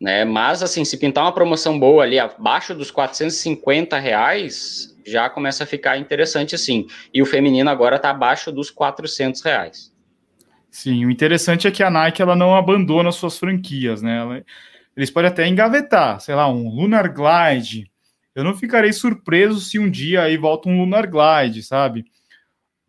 [0.00, 0.24] né?
[0.24, 5.66] Mas assim, se pintar uma promoção boa ali abaixo dos 450 reais, já começa a
[5.66, 6.86] ficar interessante sim.
[7.12, 9.94] E o feminino agora está abaixo dos 400 reais.
[10.70, 14.18] Sim, o interessante é que a Nike ela não abandona suas franquias, né?
[14.18, 14.44] Ela,
[14.96, 17.90] eles podem até engavetar, sei lá, um Lunar Glide.
[18.34, 22.06] Eu não ficarei surpreso se um dia aí volta um Lunar Glide, sabe?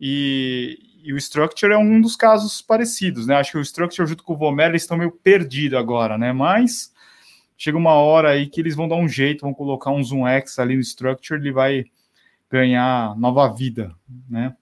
[0.00, 3.36] E, e o Structure é um dos casos parecidos, né?
[3.36, 6.32] Acho que o Structure junto com o Vomer eles estão meio perdidos agora, né?
[6.32, 6.92] Mas
[7.56, 10.58] chega uma hora aí que eles vão dar um jeito, vão colocar um Zoom X
[10.58, 11.84] ali no Structure, ele vai
[12.50, 13.94] ganhar nova vida,
[14.28, 14.56] né?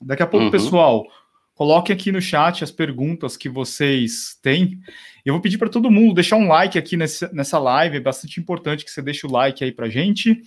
[0.00, 0.50] Daqui a pouco, uhum.
[0.50, 1.06] pessoal,
[1.54, 4.80] coloquem aqui no chat as perguntas que vocês têm.
[5.26, 8.38] Eu vou pedir para todo mundo deixar um like aqui nesse, nessa live, é bastante
[8.38, 10.40] importante que você deixe o like aí para gente.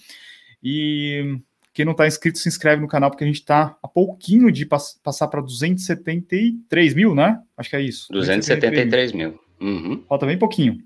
[0.64, 1.38] E
[1.74, 4.66] quem não está inscrito, se inscreve no canal, porque a gente está a pouquinho de
[4.66, 7.42] pass passar para 273 mil, né?
[7.58, 8.08] Acho que é isso.
[8.14, 9.38] 273 mil.
[9.60, 10.02] Uhum.
[10.08, 10.78] Falta bem pouquinho.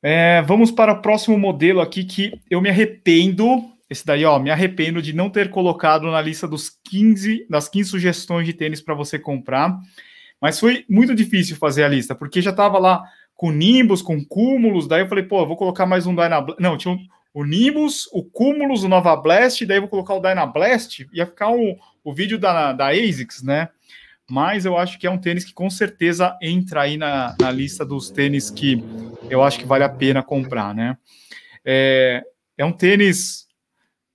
[0.00, 3.60] É, vamos para o próximo modelo aqui que eu me arrependo.
[3.90, 7.90] Esse daí, ó, me arrependo de não ter colocado na lista dos 15, das 15
[7.90, 9.76] sugestões de tênis para você comprar.
[10.40, 13.02] Mas foi muito difícil fazer a lista, porque já estava lá
[13.34, 14.86] com Nimbus, com Cúmulos.
[14.86, 16.60] Daí eu falei, pô, vou colocar mais um Dynablast.
[16.60, 16.96] Não, tinha
[17.34, 19.64] o Nimbus, o Cúmulos, o Nova Blast.
[19.66, 21.06] Daí eu vou colocar o Dynablast.
[21.12, 23.68] Ia ficar o, o vídeo da, da ASICS, né?
[24.30, 27.84] mas eu acho que é um tênis que com certeza entra aí na, na lista
[27.84, 28.84] dos tênis que
[29.30, 30.98] eu acho que vale a pena comprar, né?
[31.64, 32.22] É,
[32.58, 33.47] é um tênis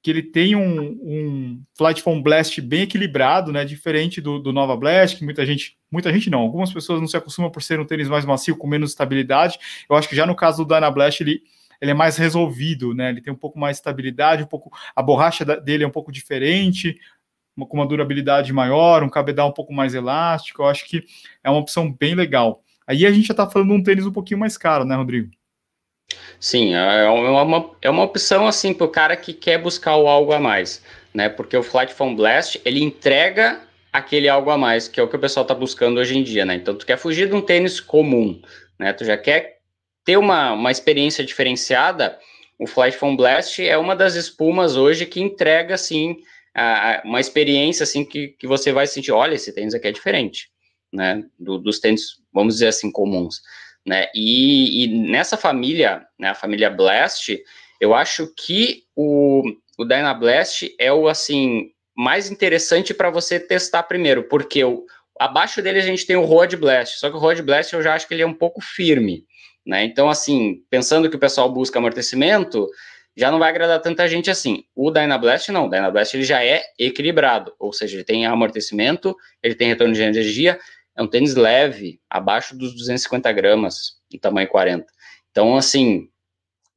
[0.03, 3.63] que ele tem um, um Flight Foam Blast bem equilibrado, né?
[3.63, 7.15] Diferente do, do Nova Blast, que muita gente, muita gente não, algumas pessoas não se
[7.15, 9.57] acostumam por ser um tênis mais macio, com menos estabilidade.
[9.89, 11.41] Eu acho que já no caso do Dyna Blast, ele,
[11.81, 13.11] ele é mais resolvido, né?
[13.11, 16.11] Ele tem um pouco mais de estabilidade, um pouco a borracha dele é um pouco
[16.11, 16.99] diferente,
[17.55, 21.05] uma, com uma durabilidade maior, um cabedal um pouco mais elástico, eu acho que
[21.41, 22.61] é uma opção bem legal.
[22.85, 25.31] Aí a gente já está falando de um tênis um pouquinho mais caro, né, Rodrigo?
[26.39, 30.34] Sim, é uma, é uma opção assim para o cara que quer buscar o algo
[30.34, 31.30] a mais, né?
[31.30, 35.15] Porque o Flight Foam Blast ele entrega aquele algo a mais, que é o que
[35.15, 36.56] o pessoal está buscando hoje em dia, né?
[36.56, 38.41] Então tu quer fugir de um tênis comum,
[38.80, 38.91] né?
[38.93, 39.60] Tu já quer
[40.04, 42.19] ter uma, uma experiência diferenciada.
[42.60, 46.17] O Flight Foam Blast é uma das espumas hoje que entrega assim
[47.04, 50.49] uma experiência assim que, que você vai sentir, olha, esse tênis aqui é diferente,
[50.91, 53.41] né, do, dos tênis, vamos dizer assim, comuns,
[53.86, 57.38] né, e, e, nessa família, né, a família Blast,
[57.80, 59.43] eu acho que o,
[59.78, 64.86] o Dynablast é o, assim, mais interessante para você testar primeiro, porque o,
[65.19, 67.93] abaixo dele a gente tem o Road Blast, só que o Road Blast eu já
[67.93, 69.26] acho que ele é um pouco firme,
[69.65, 72.67] né, então, assim, pensando que o pessoal busca amortecimento,
[73.15, 74.63] já não vai agradar tanta gente assim.
[74.76, 79.56] O Dynablast não, o Dynablast ele já é equilibrado, ou seja, ele tem amortecimento, ele
[79.56, 80.60] tem retorno de energia,
[80.95, 84.86] é um tênis leve, abaixo dos 250 gramas, em tamanho 40.
[85.32, 86.08] Então, assim,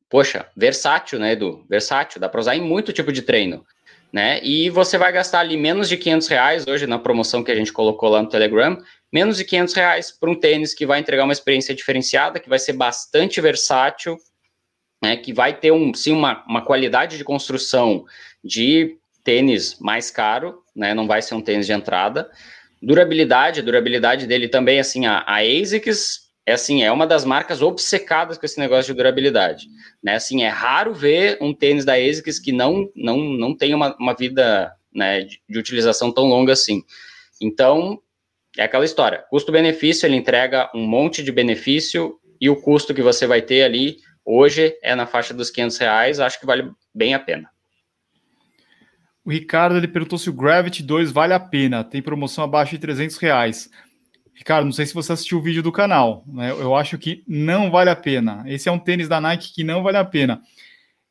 [0.09, 1.65] poxa, versátil, né, Edu?
[1.69, 3.65] Versátil, dá para usar em muito tipo de treino,
[4.13, 4.43] né?
[4.43, 7.73] E você vai gastar ali menos de 500 reais hoje na promoção que a gente
[7.73, 8.79] colocou lá no Telegram,
[9.13, 12.59] menos de 500 reais para um tênis que vai entregar uma experiência diferenciada, que vai
[12.59, 14.17] ser bastante versátil,
[15.03, 18.05] né, que vai ter um, sim uma, uma qualidade de construção
[18.43, 22.31] de tênis mais caro, né, não vai ser um tênis de entrada.
[22.83, 27.61] Durabilidade, a durabilidade dele também, assim, a, a ASICS é assim, é uma das marcas
[27.61, 29.67] obcecadas com esse negócio de durabilidade,
[30.03, 33.97] né, assim, é raro ver um tênis da ASICS que não, não, não tem uma,
[33.99, 36.85] uma vida, né, de, de utilização tão longa assim.
[37.43, 38.01] Então,
[38.57, 43.27] é aquela história, custo-benefício, ele entrega um monte de benefício, e o custo que você
[43.27, 47.19] vai ter ali hoje é na faixa dos 500 reais, acho que vale bem a
[47.19, 47.51] pena.
[49.27, 52.79] O Ricardo ele perguntou se o Gravity 2 vale a pena, tem promoção abaixo de
[52.79, 53.69] 300 reais.
[54.33, 56.53] Ricardo, não sei se você assistiu o vídeo do canal, né?
[56.53, 58.45] Eu acho que não vale a pena.
[58.47, 60.41] Esse é um tênis da Nike que não vale a pena.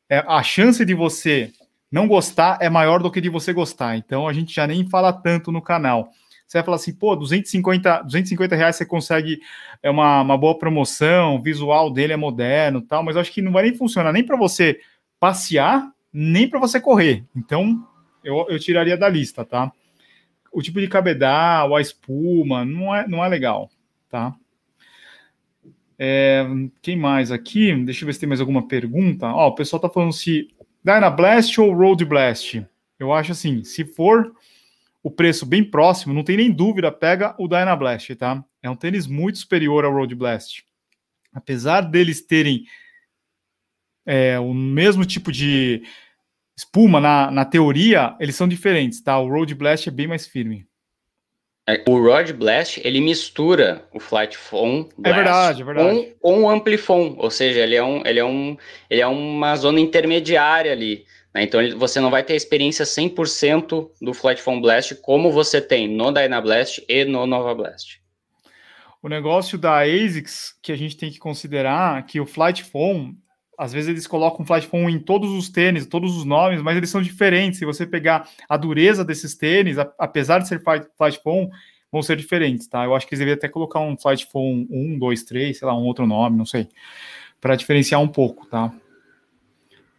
[0.08, 1.52] É, a chance de você
[1.92, 3.98] não gostar é maior do que de você gostar.
[3.98, 6.08] Então a gente já nem fala tanto no canal.
[6.46, 9.40] Você vai falar assim, pô, 250, 250 reais você consegue
[9.82, 13.42] é uma, uma boa promoção, o visual dele é moderno tal, mas eu acho que
[13.42, 14.80] não vai nem funcionar nem para você
[15.20, 17.22] passear, nem para você correr.
[17.36, 17.86] Então
[18.26, 19.72] eu, eu tiraria da lista, tá?
[20.56, 23.70] o tipo de cabedal, a espuma, não é, não é legal,
[24.08, 24.34] tá?
[25.98, 26.46] É,
[26.80, 27.74] quem mais aqui?
[27.84, 29.26] Deixa eu ver se tem mais alguma pergunta.
[29.26, 30.48] Ó, o pessoal tá falando se
[30.82, 32.66] Dynablast ou Road Blast.
[32.98, 34.34] Eu acho assim, se for
[35.02, 38.42] o preço bem próximo, não tem nem dúvida, pega o Dynablast, tá?
[38.62, 40.64] É um tênis muito superior ao Road Blast.
[41.34, 42.64] Apesar deles terem
[44.06, 45.82] é, o mesmo tipo de
[46.56, 49.18] espuma, na, na teoria, eles são diferentes, tá?
[49.18, 50.66] O Road Blast é bem mais firme.
[51.68, 56.14] É, o Road Blast, ele mistura o Flight Foam é verdade, é verdade.
[56.20, 58.56] com, com o Amplifon, ou seja, ele é, um, ele, é um,
[58.88, 61.04] ele é uma zona intermediária ali.
[61.34, 61.42] Né?
[61.42, 65.60] Então ele, você não vai ter a experiência 100% do Flight Foam Blast como você
[65.60, 68.00] tem no Dynablast e no Nova Blast.
[69.02, 73.14] O negócio da ASICS que a gente tem que considerar é que o Flight Foam
[73.58, 76.90] às vezes eles colocam flight foam em todos os tênis, todos os nomes, mas eles
[76.90, 77.58] são diferentes.
[77.58, 81.50] Se você pegar a dureza desses tênis, a, apesar de ser flight foam,
[81.90, 82.84] vão ser diferentes, tá?
[82.84, 85.76] Eu acho que eles deveriam até colocar um flight foam 1, 2, 3, sei lá,
[85.76, 86.68] um outro nome, não sei,
[87.40, 88.72] para diferenciar um pouco, tá?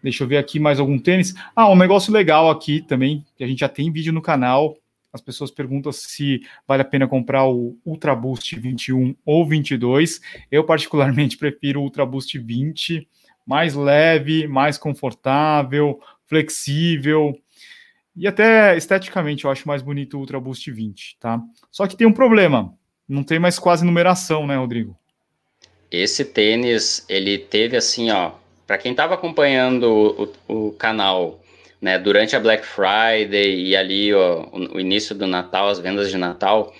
[0.02, 1.34] Deixa eu ver aqui mais algum tênis.
[1.56, 4.78] Ah, um negócio legal aqui também, que a gente já tem vídeo no canal.
[5.12, 10.22] As pessoas perguntam se vale a pena comprar o Ultra Boost 21 ou 22.
[10.52, 13.08] Eu, particularmente, prefiro o Ultra Boost 20
[13.48, 17.34] mais leve, mais confortável, flexível.
[18.14, 21.40] E até esteticamente eu acho mais bonito o Ultra Boost 20, tá?
[21.72, 22.74] Só que tem um problema,
[23.08, 24.98] não tem mais quase numeração, né, Rodrigo?
[25.90, 28.32] Esse tênis, ele teve assim, ó,
[28.66, 31.40] para quem estava acompanhando o, o, canal,
[31.80, 36.10] né, durante a Black Friday e ali, ó, o, o início do Natal, as vendas
[36.10, 36.74] de Natal,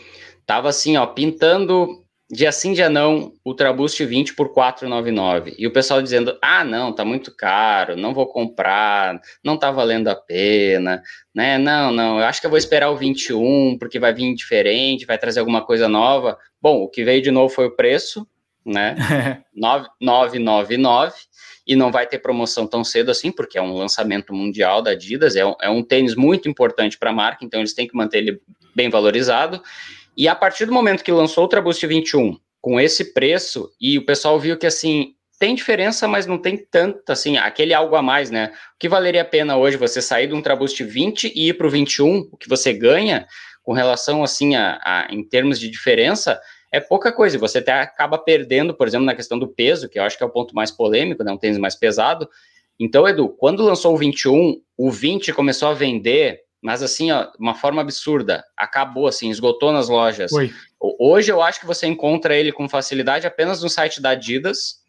[0.46, 5.56] tava assim, ó, pintando dia sim, dia não, Ultraboost 20 por 499.
[5.58, 10.10] E o pessoal dizendo: "Ah, não, tá muito caro, não vou comprar, não tá valendo
[10.10, 11.02] a pena",
[11.34, 11.58] né?
[11.58, 15.18] Não, não, eu acho que eu vou esperar o 21 porque vai vir diferente, vai
[15.18, 16.38] trazer alguma coisa nova.
[16.62, 18.28] Bom, o que veio de novo foi o preço,
[18.66, 18.96] né?
[19.56, 21.16] 999
[21.68, 25.36] e não vai ter promoção tão cedo assim, porque é um lançamento mundial da Adidas,
[25.36, 28.20] é um, é um tênis muito importante para a marca, então eles têm que manter
[28.20, 28.42] ele
[28.74, 29.62] bem valorizado.
[30.18, 34.00] E a partir do momento que lançou o Ultra Boost 21 com esse preço, e
[34.00, 38.02] o pessoal viu que assim, tem diferença, mas não tem tanta, assim, aquele algo a
[38.02, 38.52] mais, né?
[38.76, 41.68] O que valeria a pena hoje você sair do Ultra Boost 20 e ir para
[41.68, 43.28] o 21, o que você ganha
[43.62, 46.40] com relação, assim, a, a, em termos de diferença,
[46.72, 47.38] é pouca coisa.
[47.38, 50.26] Você até acaba perdendo, por exemplo, na questão do peso, que eu acho que é
[50.26, 51.32] o ponto mais polêmico, né?
[51.32, 52.28] Um tênis mais pesado.
[52.80, 57.54] Então, Edu, quando lançou o 21, o 20 começou a vender mas assim, ó, uma
[57.54, 58.44] forma absurda.
[58.58, 60.32] Acabou, assim, esgotou nas lojas.
[60.32, 60.52] Oi.
[60.80, 64.86] Hoje eu acho que você encontra ele com facilidade apenas no site da Adidas.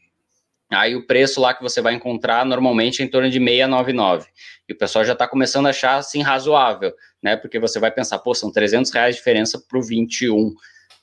[0.70, 4.26] Aí o preço lá que você vai encontrar normalmente é em torno de 699.
[4.68, 7.36] E o pessoal já está começando a achar assim razoável, né?
[7.36, 10.52] Porque você vai pensar, pô, são 300 reais de diferença para o 21.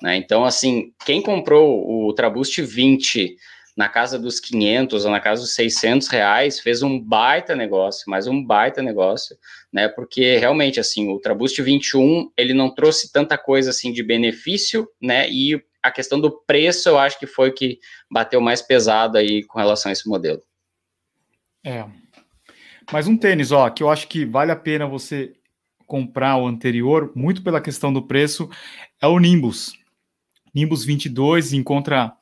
[0.02, 0.18] Né?
[0.18, 3.36] Então, assim, quem comprou o Ultraboost 20
[3.76, 8.26] na casa dos 500 ou na casa dos 600 reais, fez um baita negócio, mas
[8.26, 9.38] um baita negócio,
[9.72, 9.90] né?
[9.90, 15.30] Porque realmente, assim, o Ultraboost 21, ele não trouxe tanta coisa, assim, de benefício, né?
[15.30, 19.60] E a questão do preço, eu acho que foi que bateu mais pesado aí com
[19.60, 20.42] relação a esse modelo.
[21.64, 21.86] É.
[22.92, 25.34] Mas um tênis, ó, que eu acho que vale a pena você
[25.86, 28.50] comprar o anterior, muito pela questão do preço,
[29.02, 29.74] é o Nimbus.
[30.54, 32.14] Nimbus 22 encontra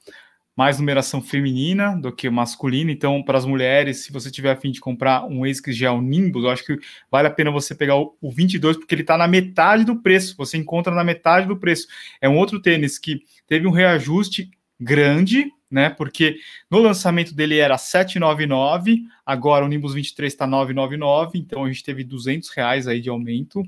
[0.56, 2.92] mais numeração feminina do que masculina.
[2.92, 6.44] Então, para as mulheres, se você tiver a fim de comprar um ASICS Gel Nimbus,
[6.44, 6.78] eu acho que
[7.10, 10.36] vale a pena você pegar o, o 22, porque ele está na metade do preço.
[10.38, 11.88] Você encontra na metade do preço.
[12.22, 15.90] É um outro tênis que teve um reajuste grande, né?
[15.90, 16.38] Porque
[16.70, 22.04] no lançamento dele era 799, agora o Nimbus 23 está 999, então a gente teve
[22.04, 23.64] 200 reais aí de aumento.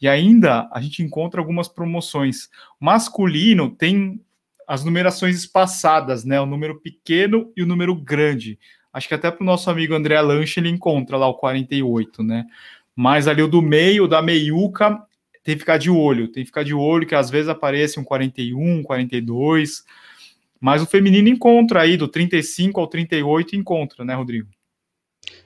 [0.00, 2.48] E ainda a gente encontra algumas promoções.
[2.78, 4.20] Masculino tem
[4.68, 6.38] as numerações espaçadas, né?
[6.38, 8.58] O número pequeno e o número grande.
[8.92, 12.44] Acho que até para o nosso amigo André Lanche ele encontra lá o 48, né?
[12.94, 15.02] Mas ali o do meio, da meiuca,
[15.42, 16.28] tem que ficar de olho.
[16.28, 19.84] Tem que ficar de olho que às vezes aparece um 41, 42.
[20.60, 24.48] Mas o feminino encontra aí, do 35 ao 38, encontra, né, Rodrigo?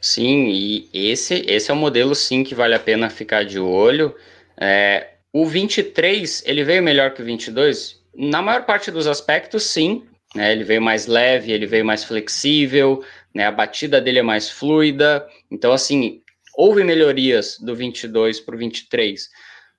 [0.00, 4.16] Sim, e esse, esse é um modelo, sim, que vale a pena ficar de olho.
[4.60, 8.01] É, o 23, ele veio melhor que o 22?
[8.14, 10.06] Na maior parte dos aspectos, sim.
[10.34, 13.04] Né, ele veio mais leve, ele veio mais flexível,
[13.34, 15.26] né, a batida dele é mais fluida.
[15.50, 16.22] Então, assim,
[16.54, 19.28] houve melhorias do 22 para o 23.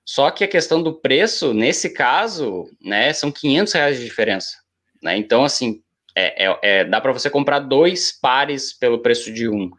[0.04, 4.56] Só que a questão do preço, nesse caso, né, são 500 reais de diferença.
[5.02, 5.16] Né?
[5.16, 5.82] Então, assim,
[6.14, 9.70] é, é, é dá para você comprar dois pares pelo preço de um.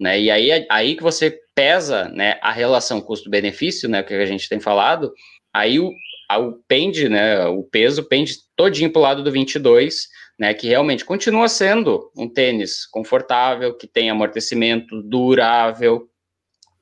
[0.00, 0.20] Né?
[0.20, 4.60] E aí, aí que você pesa né, a relação custo-benefício, né, que a gente tem
[4.60, 5.12] falado,
[5.52, 5.92] aí o,
[6.34, 10.08] o pende, né, o peso pende todinho para o lado do 22,
[10.38, 16.08] né, que realmente continua sendo um tênis confortável, que tem amortecimento durável,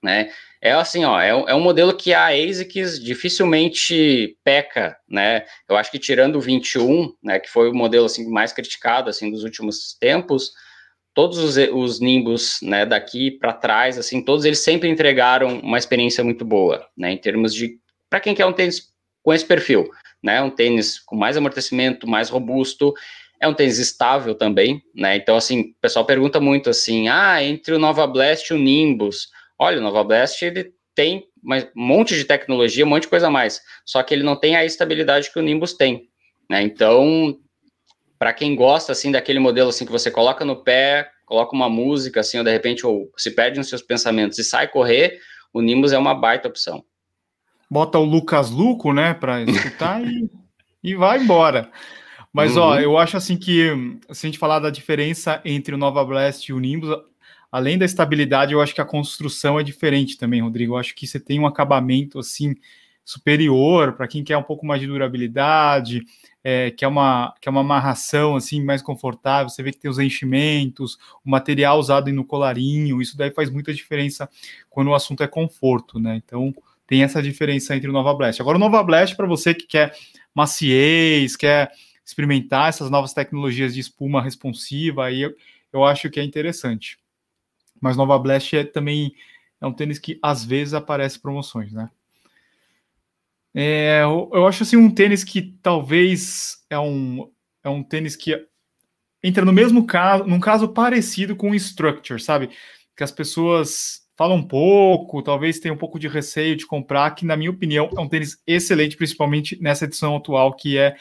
[0.02, 0.30] né,
[0.62, 5.90] é assim, ó, é, é um modelo que a ASICS dificilmente peca, né, eu acho
[5.90, 9.94] que tirando o 21, né, que foi o modelo, assim, mais criticado, assim, dos últimos
[10.00, 10.52] tempos,
[11.12, 16.24] todos os, os Nimbus, né, daqui para trás, assim, todos eles sempre entregaram uma experiência
[16.24, 17.78] muito boa, né, em termos de,
[18.08, 18.93] para quem quer um tênis
[19.24, 19.90] com esse perfil,
[20.22, 22.94] né, um tênis com mais amortecimento, mais robusto,
[23.40, 27.74] é um tênis estável também, né, então, assim, o pessoal pergunta muito, assim, ah, entre
[27.74, 32.24] o Nova Blast e o Nimbus, olha, o Nova Blast, ele tem um monte de
[32.24, 35.38] tecnologia, um monte de coisa a mais, só que ele não tem a estabilidade que
[35.38, 36.08] o Nimbus tem,
[36.48, 37.38] né, então,
[38.18, 42.20] para quem gosta assim daquele modelo assim que você coloca no pé, coloca uma música
[42.20, 45.18] assim, ou de repente ou se perde nos seus pensamentos e sai correr,
[45.50, 46.84] o Nimbus é uma baita opção.
[47.70, 50.30] Bota o Lucas Luco, né, para escutar e,
[50.82, 51.70] e vai embora.
[52.32, 52.62] Mas uhum.
[52.62, 53.70] ó, eu acho assim que
[54.10, 56.90] se a gente falar da diferença entre o Nova Blast e o Nimbus,
[57.50, 60.74] além da estabilidade, eu acho que a construção é diferente também, Rodrigo.
[60.74, 62.56] Eu acho que você tem um acabamento assim
[63.04, 66.02] superior para quem quer um pouco mais de durabilidade,
[66.42, 69.90] é, que, é uma, que é uma amarração assim mais confortável, você vê que tem
[69.90, 74.28] os enchimentos, o material usado no colarinho, isso daí faz muita diferença
[74.68, 76.20] quando o assunto é conforto, né?
[76.24, 76.52] Então
[76.86, 78.40] tem essa diferença entre o Nova Blast.
[78.40, 79.96] Agora o Nova Blast para você que quer
[80.34, 81.70] maciez, quer
[82.04, 85.34] experimentar essas novas tecnologias de espuma responsiva, aí eu,
[85.72, 86.98] eu acho que é interessante.
[87.80, 89.14] Mas Nova Blast é também
[89.60, 91.90] é um tênis que às vezes aparece promoções, né?
[93.54, 97.30] É, eu, eu acho assim um tênis que talvez é um,
[97.62, 98.46] é um tênis que
[99.22, 102.50] entra no mesmo caso, num caso parecido com o Structure, sabe?
[102.96, 107.26] Que as pessoas falam um pouco, talvez tenham um pouco de receio de comprar, que
[107.26, 110.96] na minha opinião é um tênis excelente, principalmente nessa edição atual, que é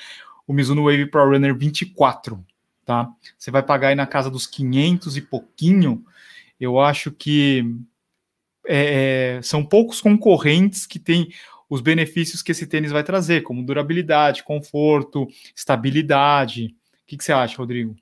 [0.47, 2.43] o Mizuno Wave Pro Runner 24,
[2.85, 3.09] tá?
[3.37, 6.03] Você vai pagar aí na casa dos 500 e pouquinho,
[6.59, 7.65] eu acho que
[8.67, 11.29] é, é são poucos concorrentes que têm
[11.69, 16.75] os benefícios que esse tênis vai trazer, como durabilidade, conforto, estabilidade.
[17.03, 17.95] O que, que você acha, Rodrigo?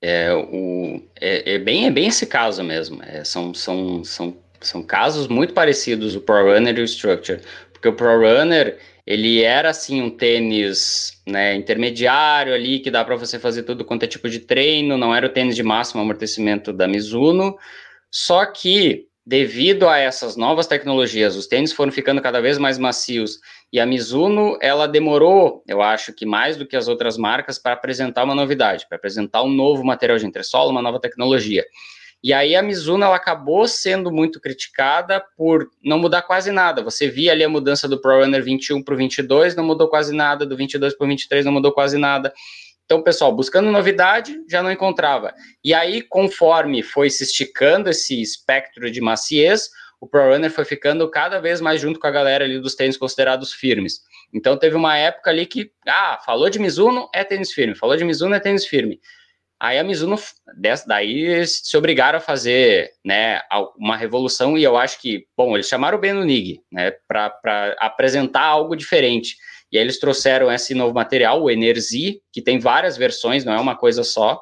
[0.00, 3.02] É, o, é, é, bem, é bem esse caso mesmo.
[3.02, 7.40] É, são, são, são, são casos muito parecidos, o Pro Runner e o Structure.
[7.72, 13.16] Porque o Pro Runner, ele era assim um tênis né, intermediário ali, que dá para
[13.16, 16.72] você fazer tudo quanto é tipo de treino, não era o tênis de máximo amortecimento
[16.72, 17.56] da Mizuno.
[18.10, 23.40] Só que devido a essas novas tecnologias, os tênis foram ficando cada vez mais macios
[23.72, 27.72] e a Mizuno, ela demorou, eu acho que mais do que as outras marcas, para
[27.72, 31.64] apresentar uma novidade, para apresentar um novo material de entressola, uma nova tecnologia.
[32.22, 36.82] E aí a Mizuno ela acabou sendo muito criticada por não mudar quase nada.
[36.82, 40.14] Você via ali a mudança do Pro Runner 21 para o 22, não mudou quase
[40.14, 42.32] nada, do 22 para o 23 não mudou quase nada.
[42.86, 45.34] Então, pessoal, buscando novidade, já não encontrava.
[45.62, 49.68] E aí, conforme foi se esticando esse espectro de maciez,
[50.00, 52.96] o Pro Runner foi ficando cada vez mais junto com a galera ali dos tênis
[52.96, 54.02] considerados firmes.
[54.32, 57.74] Então, teve uma época ali que, ah, falou de Mizuno, é tênis firme.
[57.74, 59.00] Falou de Mizuno, é tênis firme.
[59.58, 60.16] Aí a Mizuno,
[60.86, 63.40] daí se obrigaram a fazer, né,
[63.78, 68.44] uma revolução e eu acho que, bom, eles chamaram o Ben Nig, né, para apresentar
[68.44, 69.34] algo diferente.
[69.70, 73.60] E aí eles trouxeram esse novo material, o Energy, que tem várias versões, não é
[73.60, 74.40] uma coisa só.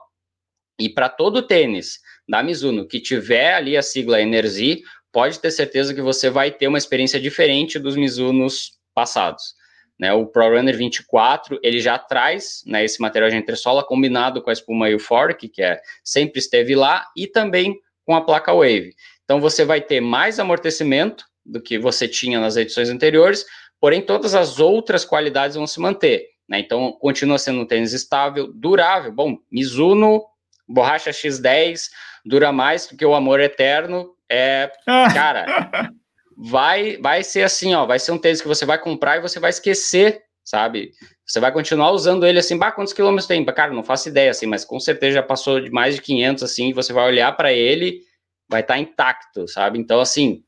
[0.79, 1.99] E para todo tênis
[2.29, 6.66] da Mizuno que tiver ali a sigla Energy, pode ter certeza que você vai ter
[6.66, 9.55] uma experiência diferente dos Mizunos passados.
[9.97, 14.53] Né, o ProRunner 24, ele já traz né, esse material de entressola combinado com a
[14.53, 18.93] espuma Euphoric, que é, sempre esteve lá, e também com a placa Wave.
[19.22, 23.47] Então você vai ter mais amortecimento do que você tinha nas edições anteriores,
[23.81, 26.27] porém todas as outras qualidades vão se manter.
[26.49, 26.59] Né?
[26.59, 29.12] Então, continua sendo um tênis estável, durável.
[29.12, 30.22] Bom, Mizuno,
[30.68, 31.83] borracha X10,
[32.25, 34.11] dura mais do que o amor eterno.
[34.31, 34.70] É,
[35.12, 35.91] cara,
[36.37, 39.39] vai, vai ser assim, ó, vai ser um tênis que você vai comprar e você
[39.39, 40.93] vai esquecer, sabe?
[41.27, 43.45] Você vai continuar usando ele assim, bah, quantos quilômetros tem?
[43.45, 46.72] Cara, não faço ideia, assim, mas com certeza já passou de mais de 500, assim,
[46.72, 48.01] você vai olhar para ele,
[48.49, 49.79] vai estar tá intacto, sabe?
[49.79, 50.43] Então, assim,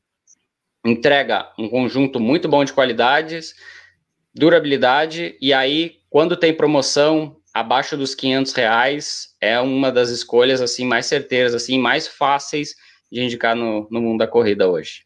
[0.87, 3.53] entrega um conjunto muito bom de qualidades,
[4.33, 10.85] durabilidade, e aí, quando tem promoção abaixo dos 500 reais, é uma das escolhas, assim,
[10.85, 12.75] mais certeiras, assim, mais fáceis
[13.11, 15.03] de indicar no, no mundo da corrida hoje.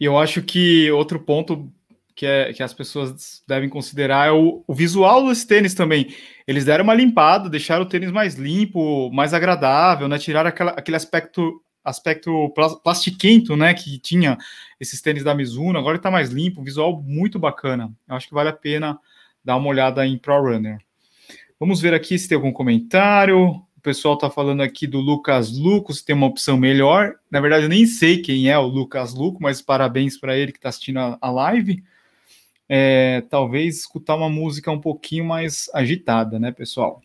[0.00, 1.70] E eu acho que outro ponto
[2.14, 6.14] que, é, que as pessoas devem considerar é o, o visual dos tênis também.
[6.46, 10.18] Eles deram uma limpada, deixaram o tênis mais limpo, mais agradável, né?
[10.18, 14.38] Tiraram aquela, aquele aspecto aspecto plastiquento, né, que tinha
[14.80, 17.92] esses tênis da Mizuno, agora está mais limpo, visual muito bacana.
[18.08, 18.98] Eu acho que vale a pena
[19.44, 20.78] dar uma olhada em Pro Runner.
[21.60, 23.48] Vamos ver aqui se tem algum comentário.
[23.76, 27.14] O pessoal está falando aqui do Lucas Luco, se tem uma opção melhor.
[27.30, 30.58] Na verdade, eu nem sei quem é o Lucas Luco, mas parabéns para ele que
[30.58, 31.82] está assistindo a, a live
[32.68, 37.02] é, talvez escutar uma música um pouquinho mais agitada, né, pessoal?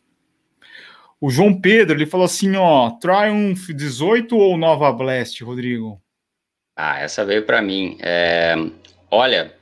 [1.21, 6.01] O João Pedro, ele falou assim, ó, Triumph 18 ou Nova Blast, Rodrigo?
[6.75, 7.97] Ah, essa veio para mim.
[8.01, 8.55] É,
[9.11, 9.53] olha,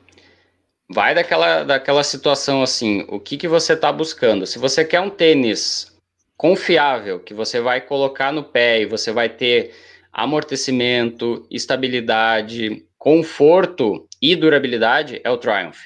[0.87, 4.45] vai daquela, daquela situação assim, o que, que você está buscando?
[4.45, 5.97] Se você quer um tênis
[6.37, 9.73] confiável, que você vai colocar no pé e você vai ter
[10.13, 15.79] amortecimento, estabilidade, conforto e durabilidade é o Triumph.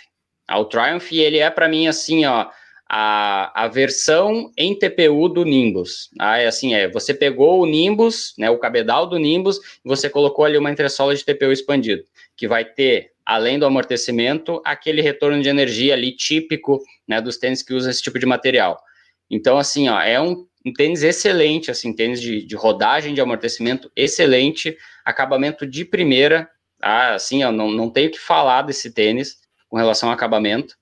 [0.47, 2.49] Ah, o Triumph, ele é para mim assim, ó,
[2.93, 6.09] a, a versão em TPU do Nimbus.
[6.19, 10.09] Ah, é assim, é, você pegou o Nimbus, né, o cabedal do Nimbus, e você
[10.09, 12.03] colocou ali uma entressola de TPU expandido,
[12.35, 17.63] que vai ter, além do amortecimento, aquele retorno de energia ali típico, né, dos tênis
[17.63, 18.77] que usam esse tipo de material.
[19.29, 23.89] Então, assim, ó, é um, um tênis excelente, assim, tênis de, de rodagem, de amortecimento
[23.95, 24.75] excelente,
[25.05, 26.49] acabamento de primeira,
[26.83, 29.37] ah, assim, eu não, não tenho que falar desse tênis
[29.69, 30.75] com relação ao acabamento.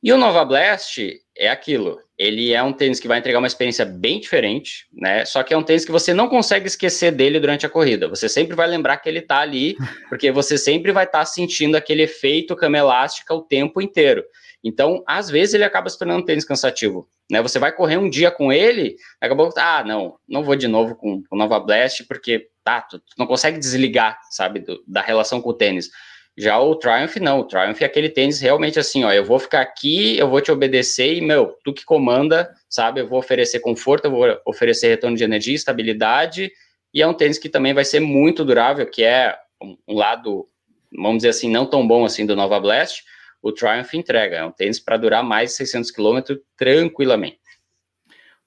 [0.00, 1.00] E o Nova Blast
[1.36, 1.98] é aquilo.
[2.16, 5.24] Ele é um tênis que vai entregar uma experiência bem diferente, né?
[5.24, 8.08] Só que é um tênis que você não consegue esquecer dele durante a corrida.
[8.08, 9.76] Você sempre vai lembrar que ele tá ali,
[10.08, 14.24] porque você sempre vai estar tá sentindo aquele efeito cama elástica o tempo inteiro.
[14.62, 17.40] Então, às vezes ele acaba se tornando um tênis cansativo, né?
[17.42, 21.22] Você vai correr um dia com ele, acabou, ah, não, não vou de novo com
[21.30, 25.50] o Nova Blast, porque tá, tu, tu não consegue desligar, sabe, do, da relação com
[25.50, 25.90] o tênis.
[26.38, 29.60] Já o Triumph não, o Triumph é aquele tênis realmente assim, ó, eu vou ficar
[29.60, 34.04] aqui, eu vou te obedecer e, meu, tu que comanda, sabe, eu vou oferecer conforto,
[34.04, 36.52] eu vou oferecer retorno de energia, estabilidade,
[36.94, 40.48] e é um tênis que também vai ser muito durável, que é um, lado,
[40.92, 43.02] vamos dizer assim, não tão bom assim do Nova Blast,
[43.42, 46.20] o Triumph entrega, é um tênis para durar mais de 600 km
[46.56, 47.40] tranquilamente.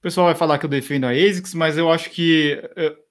[0.02, 2.60] O pessoal vai falar que eu defendo a ASICS, mas eu acho que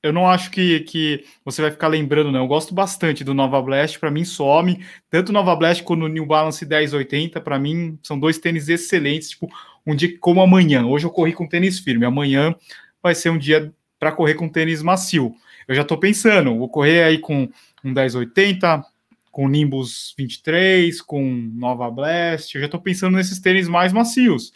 [0.03, 2.41] eu não acho que, que você vai ficar lembrando, não.
[2.41, 4.77] Eu gosto bastante do Nova Blast, para mim some.
[5.09, 9.29] Tanto Nova Blast quanto o New Balance 1080, para mim são dois tênis excelentes.
[9.29, 9.49] Tipo,
[9.87, 10.85] um dia como amanhã.
[10.85, 12.53] Hoje eu corri com tênis firme, amanhã
[13.01, 15.33] vai ser um dia para correr com tênis macio.
[15.69, 17.47] Eu já estou pensando, vou correr aí com
[17.85, 18.83] um 1080,
[19.31, 21.23] com Nimbus 23, com
[21.55, 22.53] Nova Blast.
[22.53, 24.51] Eu já estou pensando nesses tênis mais macios.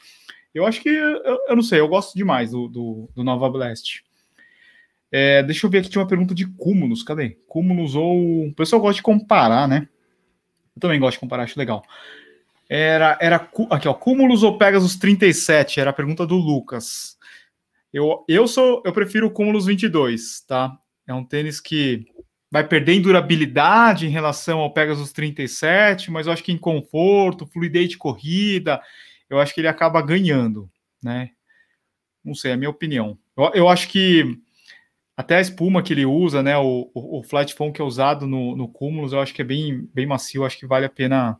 [0.55, 4.05] Eu acho que, eu, eu não sei, eu gosto demais do, do, do Nova Blast.
[5.11, 7.37] É, deixa eu ver aqui, tinha uma pergunta de Cúmulos, cadê?
[7.45, 8.47] Cúmulos ou...
[8.47, 9.89] O pessoal gosta de comparar, né?
[10.73, 11.83] Eu também gosto de comparar, acho legal.
[12.69, 13.35] Era, era
[13.69, 15.81] aqui, ó, Cúmulos ou Pegasus 37?
[15.81, 17.17] Era a pergunta do Lucas.
[17.91, 20.77] Eu, eu sou, eu prefiro o Cúmulos 22, tá?
[21.05, 22.05] É um tênis que
[22.49, 27.45] vai perder em durabilidade em relação ao Pegasus 37, mas eu acho que em conforto,
[27.45, 28.81] fluidez de corrida,
[29.29, 30.69] eu acho que ele acaba ganhando,
[31.03, 31.31] né?
[32.23, 33.17] Não sei, é a minha opinião.
[33.37, 34.39] Eu, eu acho que
[35.15, 36.57] até a espuma que ele usa, né?
[36.57, 39.45] O, o, o flat foam que é usado no, no Cumulus, eu acho que é
[39.45, 41.39] bem, bem macio, eu acho que vale a pena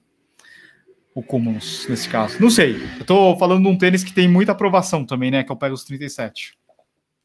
[1.13, 2.41] o Cumulus nesse caso.
[2.41, 5.43] Não sei, eu tô falando de um tênis que tem muita aprovação também, né?
[5.43, 6.53] Que é o Pegasus 37.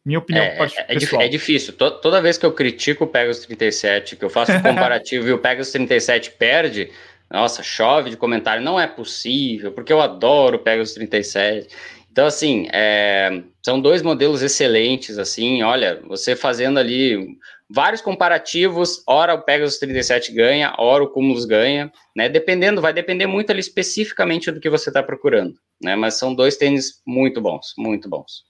[0.04, 0.56] Minha opinião é,
[0.88, 1.74] é, é, difícil.
[1.74, 5.38] Toda vez que eu critico o Pegasus 37, que eu faço um comparativo e o
[5.38, 6.90] Pegasus 37 perde,
[7.30, 11.68] nossa, chove de comentário, não é possível, porque eu adoro o Pegasus 37.
[12.10, 19.34] Então, assim, é, são dois modelos excelentes, assim, olha, você fazendo ali vários comparativos, ora
[19.34, 24.50] o Pegasus 37 ganha, ora o Cumulus ganha, né, dependendo, vai depender muito ali especificamente
[24.50, 28.44] do que você está procurando, né, mas são dois tênis muito bons, muito bons.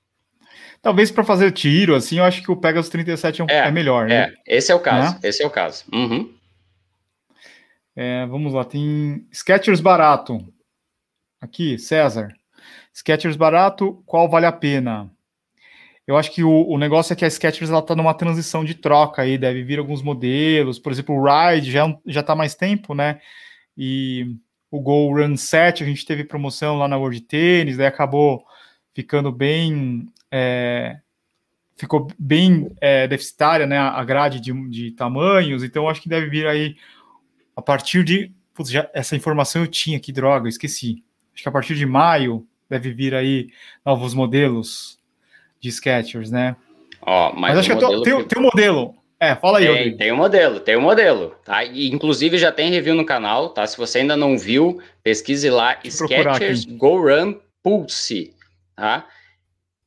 [0.81, 3.71] Talvez para fazer tiro, assim, eu acho que o Pegasus 37 é, um, é, é
[3.71, 4.33] melhor, né?
[4.49, 5.21] É, esse é o caso, né?
[5.25, 5.85] esse é o caso.
[5.93, 6.33] Uhum.
[8.03, 10.43] É, vamos lá, tem Sketchers barato.
[11.39, 12.35] Aqui, César.
[12.95, 15.11] Sketchers barato, qual vale a pena?
[16.07, 19.21] Eu acho que o, o negócio é que a Skechers está numa transição de troca
[19.21, 22.95] aí, deve vir alguns modelos, por exemplo, o Ride já, é já tá mais tempo,
[22.95, 23.21] né?
[23.77, 24.35] E
[24.71, 28.47] o Go Run 7, a gente teve promoção lá na World Tennis, daí acabou
[28.95, 30.09] ficando bem.
[30.31, 31.01] É,
[31.77, 36.47] ficou bem é, deficitária né, a grade de, de tamanhos, então acho que deve vir
[36.47, 36.77] aí
[37.61, 38.33] a partir de.
[38.55, 41.05] Putz, já, essa informação eu tinha, que droga, esqueci.
[41.33, 43.51] Acho que a partir de maio deve vir aí
[43.85, 44.99] novos modelos
[45.61, 46.57] de Sketchers, né?
[47.03, 48.25] Ó, mas, mas acho que, tô, tem, que...
[48.25, 48.95] tem um modelo.
[49.19, 49.67] É, fala aí.
[49.67, 51.63] Tem, tem um modelo, tem um modelo, tá?
[51.63, 53.67] E, inclusive já tem review no canal, tá?
[53.67, 58.35] Se você ainda não viu, pesquise lá Sketchers Go Run Pulse,
[58.75, 59.07] tá?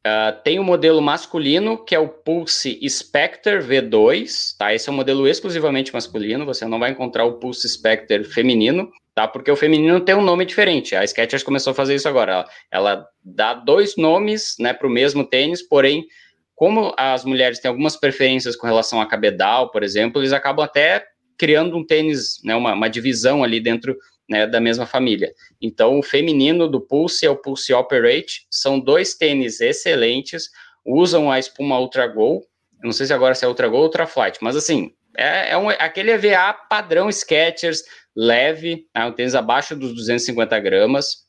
[0.05, 4.73] Uh, tem o modelo masculino, que é o Pulse Spectre V2, tá?
[4.73, 9.29] Esse é um modelo exclusivamente masculino, você não vai encontrar o Pulse Spectre feminino, tá?
[9.29, 10.93] Porque o feminino tem um nome diferente.
[10.93, 12.33] A Skechers começou a fazer isso agora.
[12.33, 16.05] Ela, ela dá dois nomes, né, para o mesmo tênis, porém,
[16.53, 21.05] como as mulheres têm algumas preferências com relação a cabedal, por exemplo, eles acabam até
[21.37, 23.95] criando um tênis, né, uma, uma divisão ali dentro
[24.33, 25.31] né, da mesma família.
[25.61, 30.49] Então, o feminino do Pulse é o Pulse Operate, são dois tênis excelentes,
[30.83, 32.43] usam a espuma Ultra Go,
[32.83, 35.57] não sei se agora se é Ultra Go ou Ultra Flight, mas assim, é, é
[35.57, 37.83] um, aquele EVA padrão Skechers,
[38.15, 41.27] leve, é um tênis abaixo dos 250 gramas,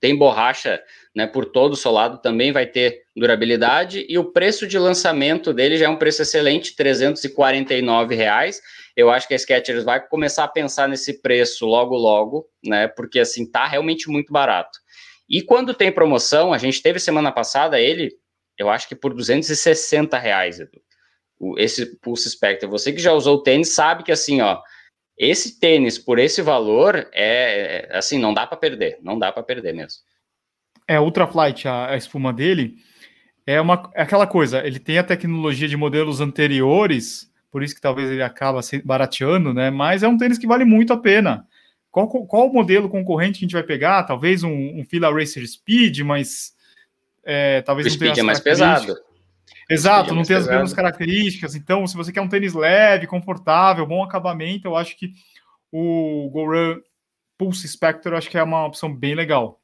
[0.00, 0.82] tem borracha
[1.14, 5.76] né, por todo o solado, também vai ter durabilidade, e o preço de lançamento dele
[5.76, 8.60] já é um preço excelente, 349 reais,
[8.96, 12.88] eu acho que a Skechers vai começar a pensar nesse preço logo, logo, né?
[12.88, 14.78] Porque assim tá realmente muito barato.
[15.28, 18.10] E quando tem promoção, a gente teve semana passada ele,
[18.58, 20.80] eu acho que por 260 reais, Edu.
[21.56, 22.68] Esse Pulse Spectre.
[22.68, 24.60] Você que já usou o tênis sabe que assim, ó,
[25.18, 29.42] esse tênis por esse valor é, é assim, não dá para perder, não dá para
[29.42, 30.00] perder mesmo.
[30.86, 32.76] É Ultraflight, a, a espuma dele
[33.46, 37.80] é uma é aquela coisa, ele tem a tecnologia de modelos anteriores por isso que
[37.80, 39.70] talvez ele acaba barateando, né?
[39.70, 41.46] Mas é um tênis que vale muito a pena.
[41.90, 44.04] Qual, qual o modelo concorrente que a gente vai pegar?
[44.04, 46.54] Talvez um, um Fila Racer Speed, mas
[47.22, 48.96] é, talvez o não Speed é mais pesado.
[49.68, 51.54] Exato, é não tem as mesmas características.
[51.54, 55.12] Então, se você quer um tênis leve, confortável, bom acabamento, eu acho que
[55.70, 56.80] o Goran
[57.36, 59.61] Pulse Spectre acho que é uma opção bem legal.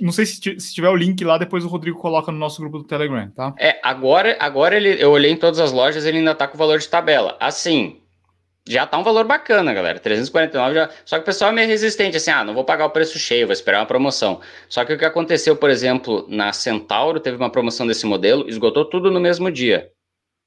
[0.00, 2.78] Não sei se, se tiver o link lá, depois o Rodrigo coloca no nosso grupo
[2.78, 3.54] do Telegram, tá?
[3.58, 6.58] É, agora, agora ele, eu olhei em todas as lojas, ele ainda tá com o
[6.58, 7.36] valor de tabela.
[7.40, 8.00] Assim,
[8.68, 9.98] já tá um valor bacana, galera.
[9.98, 10.90] 349 já.
[11.04, 13.46] Só que o pessoal é meio resistente, assim, ah, não vou pagar o preço cheio,
[13.46, 14.40] vou esperar uma promoção.
[14.68, 18.84] Só que o que aconteceu, por exemplo, na Centauro, teve uma promoção desse modelo, esgotou
[18.84, 19.90] tudo no mesmo dia.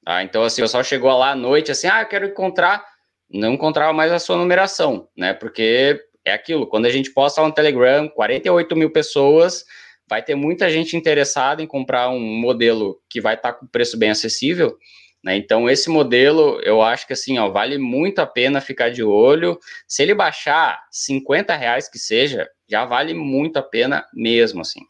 [0.04, 0.22] Tá?
[0.22, 2.84] Então, assim, o pessoal chegou lá à noite, assim, ah, quero encontrar.
[3.28, 5.34] Não encontrava mais a sua numeração, né?
[5.34, 9.64] Porque é aquilo, quando a gente posta no Telegram, 48 mil pessoas,
[10.08, 13.96] vai ter muita gente interessada em comprar um modelo que vai estar tá com preço
[13.98, 14.76] bem acessível,
[15.22, 15.36] né?
[15.36, 19.58] Então, esse modelo, eu acho que assim, ó, vale muito a pena ficar de olho.
[19.86, 24.80] Se ele baixar 50 reais que seja, já vale muito a pena mesmo, assim.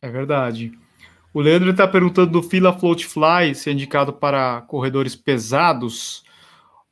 [0.00, 0.72] É verdade.
[1.34, 6.24] O Leandro está perguntando do Fila Float Fly, se é indicado para corredores pesados.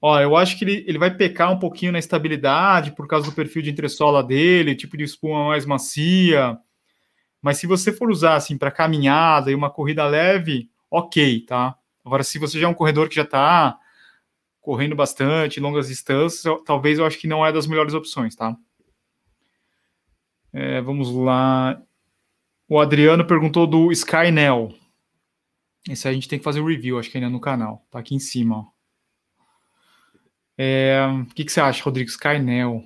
[0.01, 3.35] Ó, eu acho que ele, ele vai pecar um pouquinho na estabilidade por causa do
[3.35, 6.59] perfil de entressola dele, tipo de espuma mais macia.
[7.41, 11.77] Mas se você for usar assim para caminhada e uma corrida leve, ok, tá?
[12.05, 13.79] Agora, se você já é um corredor que já está
[14.61, 18.57] correndo bastante, longas distâncias, eu, talvez eu acho que não é das melhores opções, tá?
[20.53, 21.81] É, vamos lá.
[22.69, 24.75] O Adriano perguntou do Skynel.
[25.89, 27.87] Esse a gente tem que fazer o um review, acho que ainda no canal.
[27.91, 28.76] Tá aqui em cima, ó.
[30.59, 32.09] É, o que, que, você acha, Rodrigo?
[32.09, 32.85] Skynel.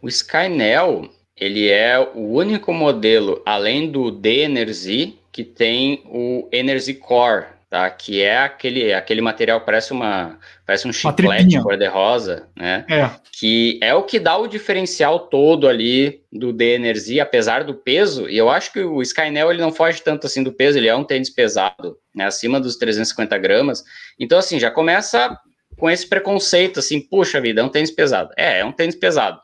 [0.00, 7.46] O Skynel, ele é o único modelo, além do D-Energy, que tem o Energy Core,
[7.70, 7.88] tá?
[7.90, 12.84] Que é aquele, aquele material, parece uma parece um chiclete cor-de-rosa, né?
[12.88, 13.10] É.
[13.32, 18.36] Que é o que dá o diferencial todo ali do D-Energy, apesar do peso, e
[18.36, 21.02] eu acho que o Skynel, ele não foge tanto assim do peso, ele é um
[21.02, 22.26] tênis pesado, né?
[22.26, 23.82] Acima dos 350 gramas,
[24.18, 25.36] então assim, já começa
[25.82, 28.32] com esse preconceito, assim, puxa vida, é um tênis pesado.
[28.36, 29.40] É, é um tênis pesado,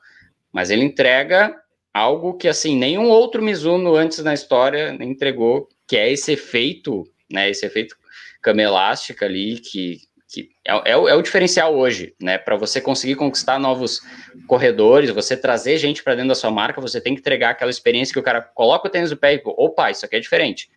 [0.53, 1.53] mas ele entrega
[1.93, 7.51] algo que, assim, nenhum outro Mizuno antes na história entregou, que é esse efeito, né,
[7.51, 7.97] esse efeito
[8.41, 9.99] cama elástica ali, que,
[10.33, 14.01] que é, é, o, é o diferencial hoje, né, para você conseguir conquistar novos
[14.47, 18.13] corredores, você trazer gente para dentro da sua marca, você tem que entregar aquela experiência
[18.13, 20.71] que o cara coloca o tênis no pé e, opa, isso aqui é diferente.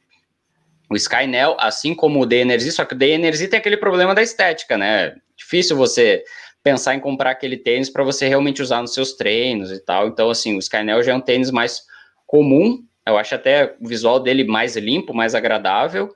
[0.89, 4.75] O Skynel, assim como o D-Energy, só que o D-Energy tem aquele problema da estética,
[4.75, 5.15] né?
[5.51, 6.23] Difícil você
[6.63, 10.07] pensar em comprar aquele tênis para você realmente usar nos seus treinos e tal.
[10.07, 11.81] Então, assim, o Skynel já é um tênis mais
[12.25, 16.09] comum, eu acho até o visual dele mais limpo, mais agradável,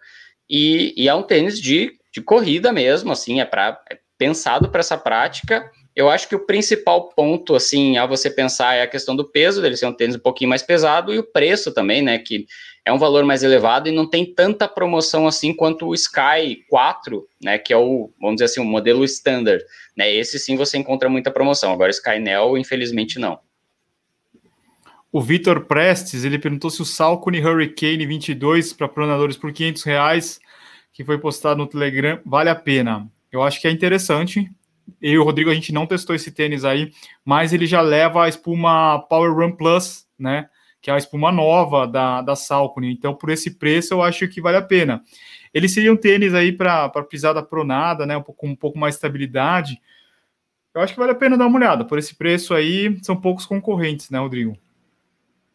[0.50, 4.80] e, e é um tênis de, de corrida mesmo, assim, é, pra, é pensado para
[4.80, 9.16] essa prática, Eu acho que o principal ponto, assim, a você pensar é a questão
[9.16, 12.18] do peso, dele ser um tênis um pouquinho mais pesado, e o preço também, né,
[12.18, 12.46] que
[12.84, 17.26] é um valor mais elevado e não tem tanta promoção assim quanto o Sky 4,
[17.42, 19.64] né, que é o, vamos dizer assim, o modelo standard,
[19.96, 23.40] né, esse sim você encontra muita promoção, agora o Sky Neo, infelizmente, não.
[25.14, 30.40] O Vitor Prestes, ele perguntou se o Salcone Hurricane 22 para pronadores por 500 reais,
[30.92, 33.10] que foi postado no Telegram, vale a pena.
[33.32, 34.52] Eu acho que é interessante.
[35.02, 36.92] Eu e o Rodrigo, a gente não testou esse tênis aí,
[37.24, 40.50] mas ele já leva a espuma Power Run Plus, né?
[40.82, 42.92] Que é a espuma nova da, da Salcone.
[42.92, 45.02] Então, por esse preço, eu acho que vale a pena.
[45.54, 48.18] Ele seria um tênis aí para pisada pronada, né?
[48.18, 49.80] Um pouco, com um pouco mais de estabilidade.
[50.74, 51.86] Eu acho que vale a pena dar uma olhada.
[51.86, 54.58] Por esse preço aí, são poucos concorrentes, né, Rodrigo?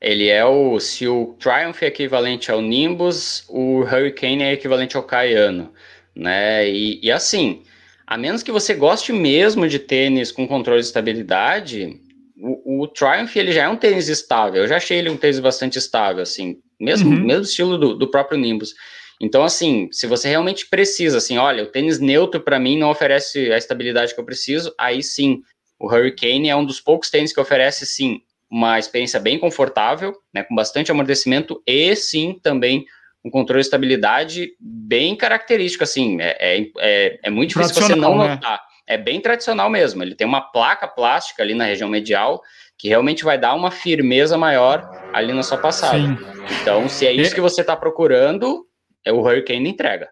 [0.01, 0.81] Ele é o.
[0.81, 5.73] Se o Triumph é equivalente ao Nimbus, o Hurricane é equivalente ao Cayano.
[6.17, 6.69] Né?
[6.71, 7.63] E, e assim,
[8.11, 12.01] a menos que você goste mesmo de tênis com controle de estabilidade,
[12.37, 14.63] o, o, Triumph ele já é um tênis estável.
[14.63, 17.25] Eu já achei ele um tênis bastante estável, assim, mesmo, uhum.
[17.25, 18.75] mesmo estilo do, do próprio Nimbus.
[19.21, 23.53] Então, assim, se você realmente precisa, assim, olha, o tênis neutro para mim não oferece
[23.53, 25.43] a estabilidade que eu preciso, aí sim,
[25.79, 30.43] o Hurricane é um dos poucos tênis que oferece, sim, uma experiência bem confortável, né,
[30.43, 32.85] com bastante amortecimento e sim também
[33.25, 38.19] um controle de estabilidade bem característico, assim, é, é, é, é muito difícil você não
[38.19, 38.29] né?
[38.35, 38.61] notar.
[38.87, 42.43] É bem tradicional mesmo, ele tem uma placa plástica ali na região medial
[42.77, 45.99] que realmente vai dar uma firmeza maior ali na sua passada.
[45.99, 46.17] Sim.
[46.61, 48.67] Então, se é isso que você está procurando,
[49.05, 50.09] é o Hurricane entrega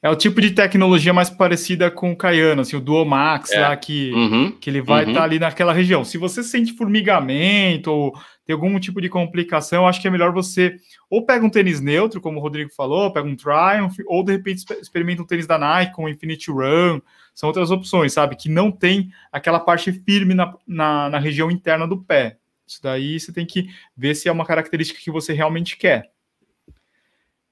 [0.00, 3.60] é o tipo de tecnologia mais parecida com o Cayano, assim, o Duo Max é.
[3.60, 5.18] lá, que, uhum, que ele vai estar uhum.
[5.18, 6.04] tá ali naquela região.
[6.04, 8.12] Se você sente formigamento ou
[8.44, 10.76] tem algum tipo de complicação, acho que é melhor você
[11.10, 14.64] ou pega um tênis neutro, como o Rodrigo falou, pega um Triumph, ou de repente
[14.80, 17.00] experimenta um tênis da Nike com um Infinity Run.
[17.34, 18.36] São outras opções, sabe?
[18.36, 22.38] Que não tem aquela parte firme na, na, na região interna do pé.
[22.66, 26.10] Isso daí você tem que ver se é uma característica que você realmente quer.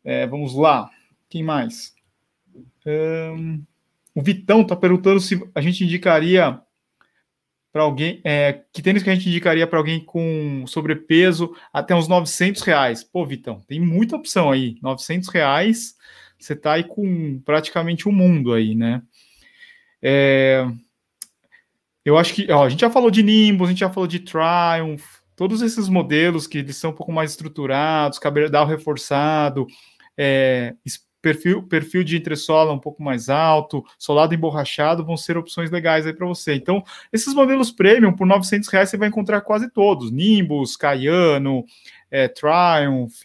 [0.04, 0.90] É, vamos lá.
[1.28, 1.95] Quem mais?
[2.86, 3.62] Um,
[4.14, 6.60] o Vitão está perguntando se a gente indicaria
[7.72, 12.08] para alguém, é, que tênis que a gente indicaria para alguém com sobrepeso até uns
[12.08, 13.04] 900 reais.
[13.04, 14.78] Pô, Vitão, tem muita opção aí.
[14.80, 15.94] 900 reais,
[16.38, 19.02] você está aí com praticamente o um mundo aí, né?
[20.00, 20.66] É,
[22.02, 24.20] eu acho que, ó, a gente já falou de Nimbus, a gente já falou de
[24.20, 29.66] Triumph, todos esses modelos que eles são um pouco mais estruturados, cabedal reforçado,
[30.16, 30.74] é,
[31.26, 36.12] perfil, perfil de entressola um pouco mais alto, solado emborrachado, vão ser opções legais aí
[36.12, 36.54] para você.
[36.54, 40.12] Então, esses modelos premium, por 900 reais, você vai encontrar quase todos.
[40.12, 41.64] Nimbus, Cayano,
[42.08, 43.24] é, Triumph,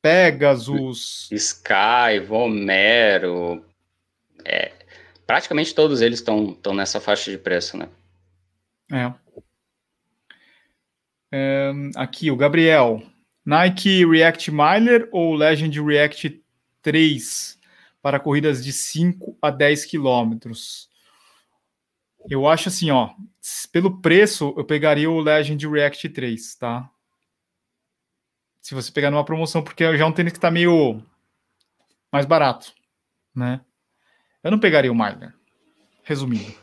[0.00, 1.28] Pegasus...
[1.30, 3.62] Sky, Vomero...
[4.46, 4.72] É,
[5.26, 7.88] praticamente todos eles estão nessa faixa de preço, né?
[8.92, 9.12] É.
[11.32, 11.72] é.
[11.96, 13.02] Aqui, o Gabriel.
[13.46, 16.43] Nike React Miler ou Legend React
[16.84, 17.58] 3
[18.00, 20.90] para corridas de 5 a 10 quilômetros.
[22.28, 23.10] Eu acho assim, ó,
[23.72, 26.88] pelo preço, eu pegaria o Legend React 3, tá?
[28.60, 31.02] Se você pegar numa promoção, porque já é um tênis que tá meio
[32.12, 32.72] mais barato,
[33.34, 33.60] né?
[34.42, 35.34] Eu não pegaria o Myler,
[36.02, 36.54] resumindo.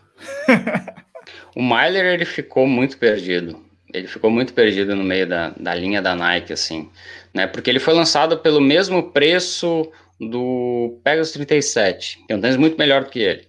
[1.55, 3.65] o Myler, ele ficou muito perdido.
[3.93, 6.89] Ele ficou muito perdido no meio da, da linha da Nike, assim,
[7.33, 7.47] né?
[7.47, 9.91] Porque ele foi lançado pelo mesmo preço
[10.29, 13.47] do Pegasus 37, que é um tênis muito melhor do que ele.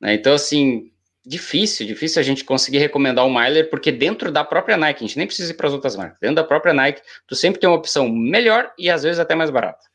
[0.00, 0.14] Né?
[0.14, 0.90] Então, assim,
[1.24, 5.18] difícil, difícil a gente conseguir recomendar o Myler, porque dentro da própria Nike, a gente
[5.18, 7.76] nem precisa ir para as outras marcas, dentro da própria Nike, tu sempre tem uma
[7.76, 9.86] opção melhor e às vezes até mais barata.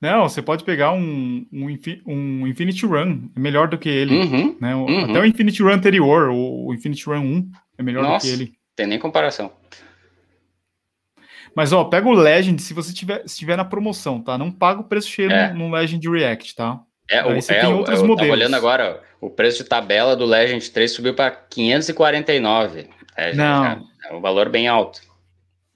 [0.00, 1.76] Não, você pode pegar um, um,
[2.06, 4.16] um Infinity Run, é melhor do que ele.
[4.16, 4.74] Uhum, né?
[4.74, 5.04] uhum.
[5.10, 8.52] Até o Infinity Run anterior, o Infinity Run 1, é melhor Nossa, do que ele.
[8.76, 9.52] Tem nem comparação.
[11.58, 14.38] Mas, ó, pega o Legend se você tiver, se tiver na promoção, tá?
[14.38, 15.52] Não paga o preço cheio é.
[15.52, 16.80] no, no, Legend React, tá?
[17.10, 18.30] É, o, é, tem outros eu modelos.
[18.32, 22.88] olhando agora, o preço de tabela do Legend 3 subiu para 549.
[23.16, 23.64] É, não.
[23.64, 25.00] Já, é um valor bem alto.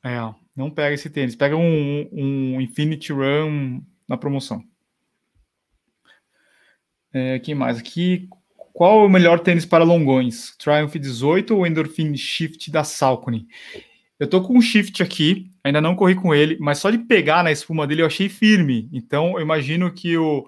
[0.05, 0.17] É,
[0.55, 1.35] não pega esse tênis.
[1.35, 4.63] Pega um, um Infinity Run na promoção.
[7.13, 8.29] É, quem mais aqui?
[8.73, 10.57] Qual é o melhor tênis para longões?
[10.59, 13.49] Triumph 18 ou Endorphin Shift da Salcone?
[14.23, 17.43] Eu tô com um shift aqui, ainda não corri com ele, mas só de pegar
[17.43, 18.89] na espuma dele eu achei firme.
[18.93, 20.47] Então eu imagino que o,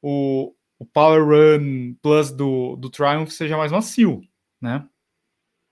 [0.00, 4.20] o, o Power Run Plus do, do Triumph seja mais macio,
[4.62, 4.84] né?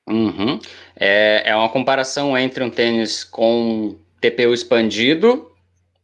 [0.08, 0.58] Uhum.
[0.96, 5.48] É, é uma comparação entre um tênis com TPU expandido,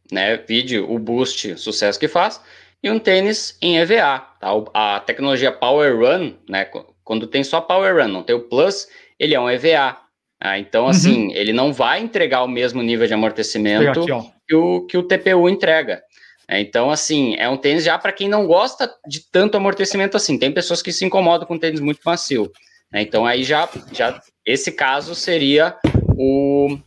[0.09, 0.37] né?
[0.37, 2.39] Vídeo, o Boost, sucesso que faz,
[2.81, 4.19] e um tênis em EVA.
[4.39, 4.49] Tá?
[4.73, 6.63] A tecnologia Power Run, né?
[7.03, 8.87] Quando tem só Power Run, não tem o Plus,
[9.19, 10.02] ele é um EVA.
[10.45, 10.89] Ah, então, uhum.
[10.89, 11.31] assim, uhum.
[11.31, 15.47] ele não vai entregar o mesmo nível de amortecimento aqui, que, o, que o TPU
[15.47, 16.03] entrega.
[16.45, 20.37] É, então, assim, é um tênis já para quem não gosta de tanto amortecimento assim.
[20.37, 22.51] Tem pessoas que se incomodam com tênis muito macio.
[22.91, 23.01] Né?
[23.01, 25.77] Então, aí já, já esse caso seria
[26.17, 26.77] o,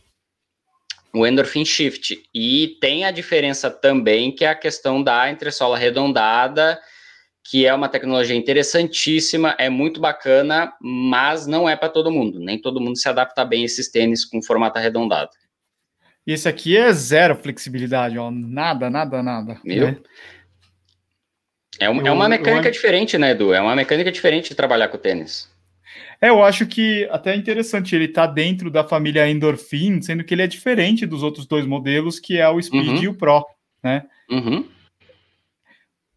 [1.11, 2.15] o Endorphin Shift.
[2.31, 6.79] E tem a diferença também, que é a questão da entressola arredondada,
[7.49, 12.39] que é uma tecnologia interessantíssima, é muito bacana, mas não é para todo mundo.
[12.39, 15.29] Nem todo mundo se adapta bem a esses tênis com formato arredondado.
[16.25, 18.29] E esse aqui é zero flexibilidade, ó.
[18.29, 19.61] Nada, nada, nada.
[19.63, 19.97] Né?
[21.79, 22.71] É, um, eu, é uma mecânica eu...
[22.71, 23.53] diferente, né, Edu?
[23.53, 25.49] É uma mecânica diferente de trabalhar com tênis.
[26.19, 30.33] É, eu acho que até é interessante, ele tá dentro da família Endorphin, sendo que
[30.33, 33.03] ele é diferente dos outros dois modelos, que é o Speed uhum.
[33.03, 33.45] e o Pro,
[33.81, 34.03] né?
[34.29, 34.65] Uhum.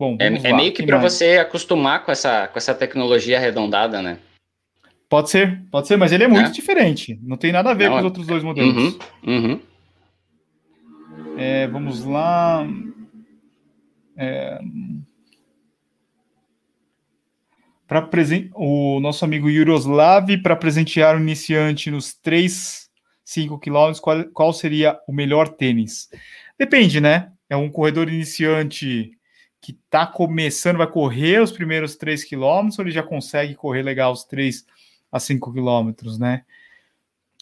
[0.00, 4.16] Bom, é, é, meio que para você acostumar com essa, com essa tecnologia arredondada, né?
[5.10, 6.52] Pode ser, pode ser, mas ele é muito é.
[6.52, 7.20] diferente.
[7.22, 8.74] Não tem nada a ver Não, com os outros dois modelos.
[8.74, 9.60] Uhum, uhum.
[11.36, 12.66] É, vamos lá.
[14.16, 14.58] É,
[17.86, 18.48] para presen...
[18.54, 22.88] o nosso amigo Yuroslav para presentear o iniciante nos 3,
[23.22, 26.08] 5 quilômetros, qual, qual seria o melhor tênis?
[26.58, 27.30] Depende, né?
[27.50, 29.10] É um corredor iniciante
[29.60, 34.12] que está começando, vai correr os primeiros 3 quilômetros, ou ele já consegue correr legal
[34.12, 34.64] os 3
[35.12, 36.42] a 5 quilômetros, né?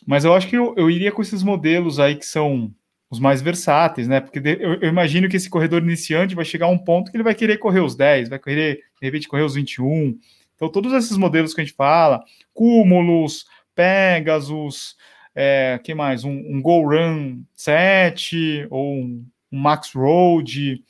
[0.07, 2.73] Mas eu acho que eu, eu iria com esses modelos aí que são
[3.11, 4.21] os mais versáteis, né?
[4.21, 7.25] Porque eu, eu, imagino que esse corredor iniciante vai chegar a um ponto que ele
[7.25, 10.19] vai querer correr os 10, vai querer, de repente, correr os 21.
[10.55, 14.97] Então, todos esses modelos que a gente fala, Cúmulos, Pegasus,
[15.35, 16.25] é, que mais?
[16.25, 20.83] Um, um Go Run 7 ou um, um, Max Road,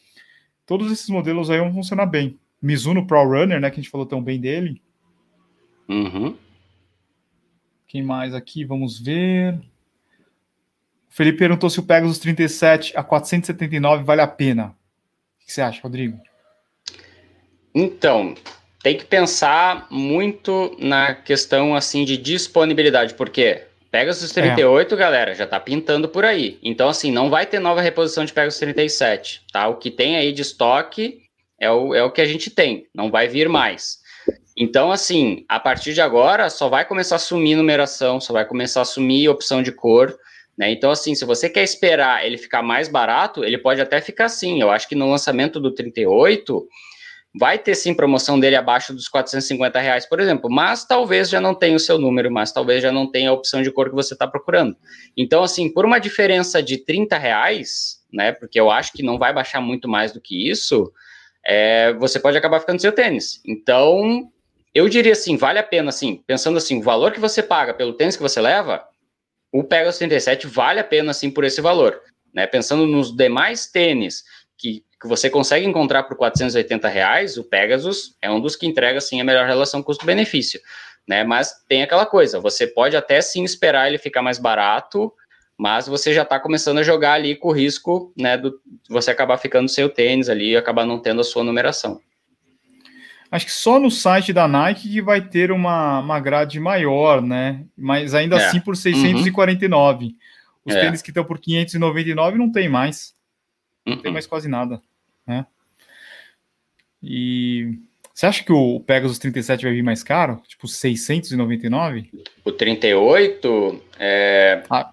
[0.69, 2.39] todos esses modelos aí vão funcionar bem.
[2.61, 3.71] Mizuno Pro Runner, né?
[3.71, 4.83] Que a gente falou tão bem dele.
[5.89, 6.37] Uhum.
[7.87, 8.65] Quem mais aqui?
[8.65, 9.59] Vamos ver.
[11.09, 14.77] Felipe perguntou se o Pegasus 37 a 479 vale a pena.
[15.41, 16.21] O que você acha, Rodrigo?
[17.75, 18.35] Então,
[18.83, 24.99] tem que pensar muito na questão assim de disponibilidade, porque Pegasus 38, é.
[24.99, 26.59] galera, já tá pintando por aí.
[26.63, 29.67] Então, assim, não vai ter nova reposição de Pegasus 37, tá?
[29.69, 31.23] O que tem aí de estoque
[31.59, 33.99] é o, é o que a gente tem, não vai vir mais.
[34.57, 38.83] Então, assim, a partir de agora, só vai começar a sumir numeração, só vai começar
[38.83, 40.19] a sumir opção de cor.
[40.57, 40.73] Né?
[40.73, 44.61] Então, assim, se você quer esperar ele ficar mais barato, ele pode até ficar assim.
[44.61, 46.69] Eu acho que no lançamento do 38
[47.35, 51.55] vai ter sim promoção dele abaixo dos 450 reais, por exemplo, mas talvez já não
[51.55, 54.15] tenha o seu número, mas talvez já não tenha a opção de cor que você
[54.15, 54.77] está procurando.
[55.17, 58.33] Então, assim, por uma diferença de 30 reais, né?
[58.33, 60.91] Porque eu acho que não vai baixar muito mais do que isso,
[61.45, 63.41] é, você pode acabar ficando seu tênis.
[63.47, 64.31] Então,
[64.75, 67.95] eu diria assim, vale a pena, assim, pensando assim, o valor que você paga pelo
[67.95, 68.85] tênis que você leva,
[69.53, 72.01] o Pegasus 37 vale a pena sim por esse valor.
[72.35, 72.47] Né?
[72.47, 74.25] Pensando nos demais tênis
[74.57, 79.01] que, que você consegue encontrar por 480 reais, o Pegasus é um dos que entrega
[79.01, 80.61] sim a melhor relação custo-benefício.
[81.07, 81.25] Né?
[81.25, 85.13] Mas tem aquela coisa, você pode até sim esperar ele ficar mais barato,
[85.57, 88.53] mas você já está começando a jogar ali com o risco né, de
[88.89, 92.01] você acabar ficando sem o tênis ali e acabar não tendo a sua numeração.
[93.31, 97.63] Acho que só no site da Nike que vai ter uma, uma grade maior, né?
[97.77, 98.47] Mas ainda é.
[98.47, 100.07] assim por 649.
[100.07, 100.13] Uhum.
[100.65, 100.81] Os é.
[100.81, 103.13] tênis que estão por 599 não tem mais.
[103.89, 104.03] Não uhum.
[104.03, 104.81] tem mais quase nada,
[105.27, 105.47] né?
[107.03, 107.79] E
[108.13, 110.43] você acha que o Pegasus 37 vai vir mais caro?
[110.47, 112.11] Tipo 699?
[112.45, 114.63] O 38 é...
[114.69, 114.91] Ah,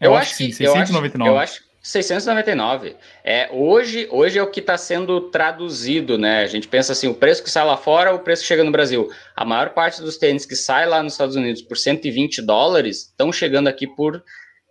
[0.00, 1.30] eu, eu acho, acho que sim, 699.
[1.30, 2.96] Eu acho, eu acho 699.
[3.22, 6.40] É, hoje, hoje é o que está sendo traduzido, né?
[6.40, 8.72] A gente pensa assim, o preço que sai lá fora, o preço que chega no
[8.72, 9.10] Brasil.
[9.36, 13.30] A maior parte dos tênis que sai lá nos Estados Unidos por 120 dólares estão
[13.30, 14.24] chegando aqui por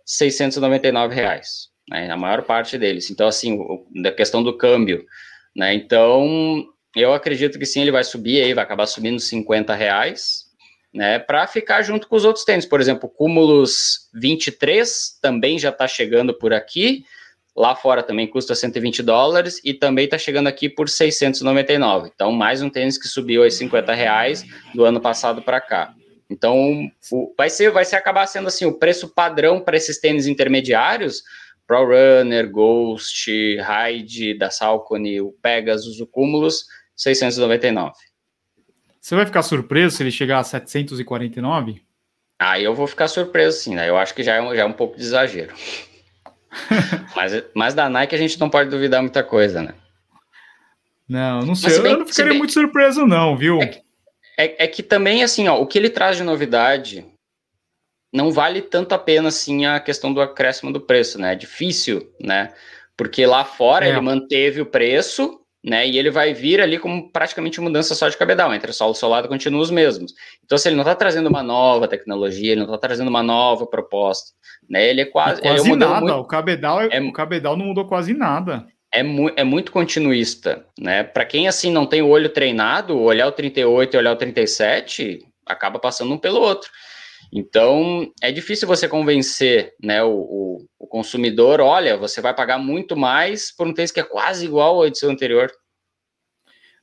[0.04, 1.73] 699 reais.
[1.88, 2.10] Né?
[2.10, 3.10] A maior parte deles.
[3.10, 3.58] Então, assim,
[4.02, 5.04] da questão do câmbio.
[5.54, 5.74] Né?
[5.74, 6.66] Então,
[6.96, 10.44] eu acredito que sim, ele vai subir aí, vai acabar subindo 50 reais
[10.94, 12.64] né, para ficar junto com os outros tênis.
[12.64, 17.04] Por exemplo, Cúmulos 23 também já está chegando por aqui.
[17.56, 22.10] Lá fora também custa 120 dólares e também está chegando aqui por 699.
[22.14, 25.94] Então, mais um tênis que subiu a 50 reais do ano passado para cá.
[26.30, 30.26] Então, o, vai ser, vai ser acabar sendo assim o preço padrão para esses tênis
[30.26, 31.22] intermediários,
[31.66, 37.92] Pro Runner, Ghost, Hyde, da Salcone, o Pegasus, o Cúmulos, 699.
[39.00, 41.72] Você vai ficar surpreso se ele chegar a 749?
[41.72, 41.82] Aí
[42.38, 43.88] ah, eu vou ficar surpreso, sim, né?
[43.88, 45.54] Eu acho que já é um, já é um pouco de exagero.
[47.14, 49.74] mas, mas da Nike a gente não pode duvidar muita coisa, né?
[51.08, 51.80] Não, não sei.
[51.80, 52.38] Bem, eu não ficaria bem...
[52.38, 53.60] muito surpreso, não, viu?
[53.60, 53.82] É que,
[54.38, 57.06] É, é que também, assim, ó, o que ele traz de novidade
[58.14, 61.32] não vale tanto a pena, assim, a questão do acréscimo do preço, né?
[61.32, 62.52] É difícil, né?
[62.96, 63.88] Porque lá fora é.
[63.88, 65.84] ele manteve o preço, né?
[65.84, 69.26] E ele vai vir ali como praticamente mudança só de cabedal, entre solo e solado
[69.26, 70.14] continuam os mesmos.
[70.44, 73.66] Então, se ele não está trazendo uma nova tecnologia, ele não está trazendo uma nova
[73.66, 74.30] proposta,
[74.70, 74.88] né?
[74.88, 75.40] Ele é quase.
[75.40, 78.64] É quase nada, muito, o cabedal é, é, o cabedal não mudou quase nada.
[78.92, 81.02] É, mu é muito continuista, né?
[81.02, 85.26] Para quem assim não tem o olho treinado, olhar o 38 e olhar o 37
[85.44, 86.70] acaba passando um pelo outro.
[87.32, 92.96] Então, é difícil você convencer né, o, o, o, consumidor, olha, você vai pagar muito
[92.96, 95.50] mais por um tênis que é quase igual à edição anterior.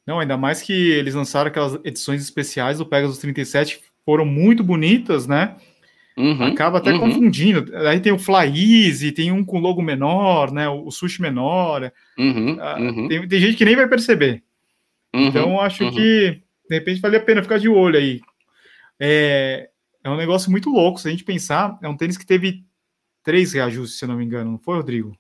[0.06, 5.28] Não, ainda mais que eles lançaram aquelas edições especiais do Pegasus 37, foram muito bonitas,
[5.28, 5.56] né?
[6.18, 7.00] Uhum, Acaba até uhum.
[7.00, 7.76] confundindo.
[7.88, 10.68] Aí tem o Fly Easy, tem um com logo menor, né?
[10.68, 11.92] O sushi menor.
[12.18, 13.08] Uhum, ah, uhum.
[13.08, 14.44] tem, tem, gente que nem vai perceber.
[15.14, 15.92] Uhum, então, acho uhum.
[15.92, 18.20] que, de repente, vale a pena ficar de olho aí.
[19.00, 19.70] É,
[20.04, 21.00] é um negócio muito louco.
[21.00, 22.64] Se a gente pensar, é um tênis que teve
[23.24, 25.16] três reajustes, se eu não me engano, não foi, Rodrigo?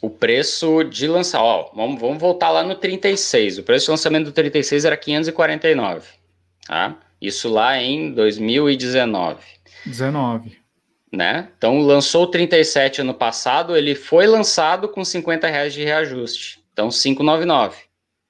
[0.00, 3.58] O preço de lançar, ó, vamos, vamos voltar lá no 36.
[3.58, 6.08] O preço de lançamento do 36 era 549,
[6.66, 6.96] tá?
[7.20, 9.42] Isso lá em 2019.
[9.84, 10.56] 19.
[11.10, 11.48] Né?
[11.56, 16.60] Então lançou o 37 ano passado, ele foi lançado com 50 reais de reajuste.
[16.72, 17.76] Então 599,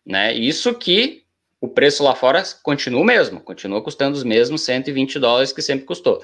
[0.06, 0.32] né?
[0.32, 1.24] Isso que
[1.60, 5.84] o preço lá fora continua o mesmo, continua custando os mesmos 120 dólares que sempre
[5.84, 6.22] custou.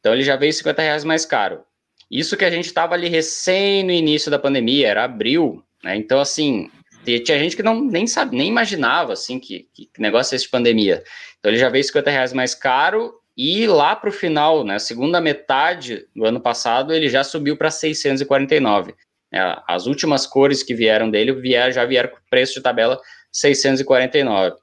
[0.00, 1.62] Então ele já veio 50 reais mais caro.
[2.10, 5.96] Isso que a gente estava ali recém no início da pandemia, era abril, né?
[5.96, 6.70] Então, assim,
[7.04, 10.50] tinha gente que não nem sabe, nem imaginava assim que, que negócio é esse de
[10.50, 11.02] pandemia.
[11.38, 15.20] Então ele já veio 50 reais mais caro e lá para o final, né, segunda
[15.20, 18.94] metade do ano passado, ele já subiu para 649.
[19.32, 23.00] É, as últimas cores que vieram dele vier, já vieram com preço de tabela
[23.32, 24.56] 649.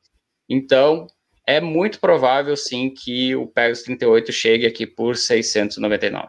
[0.48, 1.08] Então,
[1.46, 6.28] é muito provável, sim, que o Pegasus 38 chegue aqui por 699.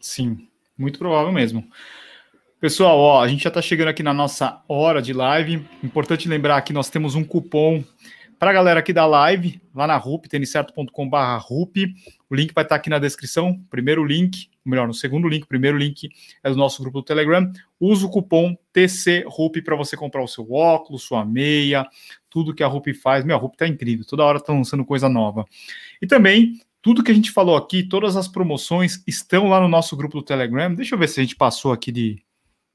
[0.00, 1.66] Sim, muito provável mesmo.
[2.60, 5.66] Pessoal, ó, a gente já está chegando aqui na nossa hora de live.
[5.82, 7.82] Importante lembrar que nós temos um cupom
[8.38, 11.16] para a galera aqui da live, lá na RUP, tenicerto.com.br.
[12.28, 13.58] O link vai estar aqui na descrição.
[13.70, 16.08] Primeiro link, melhor, no segundo link, primeiro link
[16.42, 17.50] é do nosso grupo do Telegram.
[17.78, 21.86] Usa o cupom TCRUP para você comprar o seu óculos, sua meia,
[22.28, 23.24] tudo que a RUP faz.
[23.24, 25.44] Meu, a RUP tá incrível, toda hora tá lançando coisa nova.
[26.02, 29.96] E também, tudo que a gente falou aqui, todas as promoções estão lá no nosso
[29.96, 30.74] grupo do Telegram.
[30.74, 32.22] Deixa eu ver se a gente passou aqui de,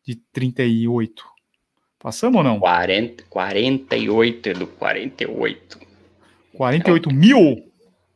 [0.06, 1.26] de 38.
[1.99, 2.60] Passamos ou não?
[2.60, 5.80] 40, 48, Edu, 48.
[6.54, 7.14] 48 é.
[7.14, 7.70] mil?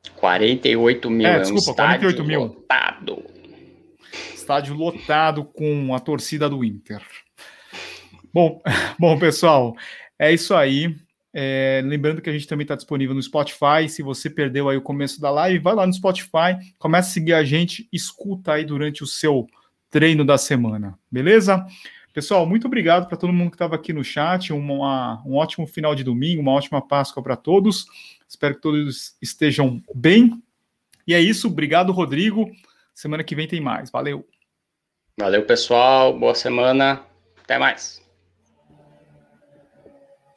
[0.10, 1.28] 48 mil.
[1.28, 2.42] É, desculpa, é um 48 mil.
[2.42, 3.24] Lotado.
[4.34, 7.02] Estádio lotado com a torcida do Inter.
[8.34, 8.62] Bom,
[9.00, 9.76] bom pessoal,
[10.20, 10.96] é isso aí.
[11.34, 13.90] É, lembrando que a gente também está disponível no Spotify.
[13.90, 17.34] Se você perdeu aí o começo da live, vai lá no Spotify, começa a seguir
[17.34, 19.46] a gente, escuta aí durante o seu
[19.90, 21.66] treino da semana, beleza?
[22.14, 24.54] Pessoal, muito obrigado para todo mundo que estava aqui no chat.
[24.54, 27.86] Uma, um ótimo final de domingo, uma ótima Páscoa para todos.
[28.28, 30.42] Espero que todos estejam bem.
[31.08, 31.48] E é isso.
[31.48, 32.50] Obrigado, Rodrigo.
[32.94, 33.90] Semana que vem tem mais.
[33.90, 34.28] Valeu.
[35.20, 36.18] Valeu, pessoal.
[36.18, 37.04] Boa semana.
[37.44, 38.05] Até mais.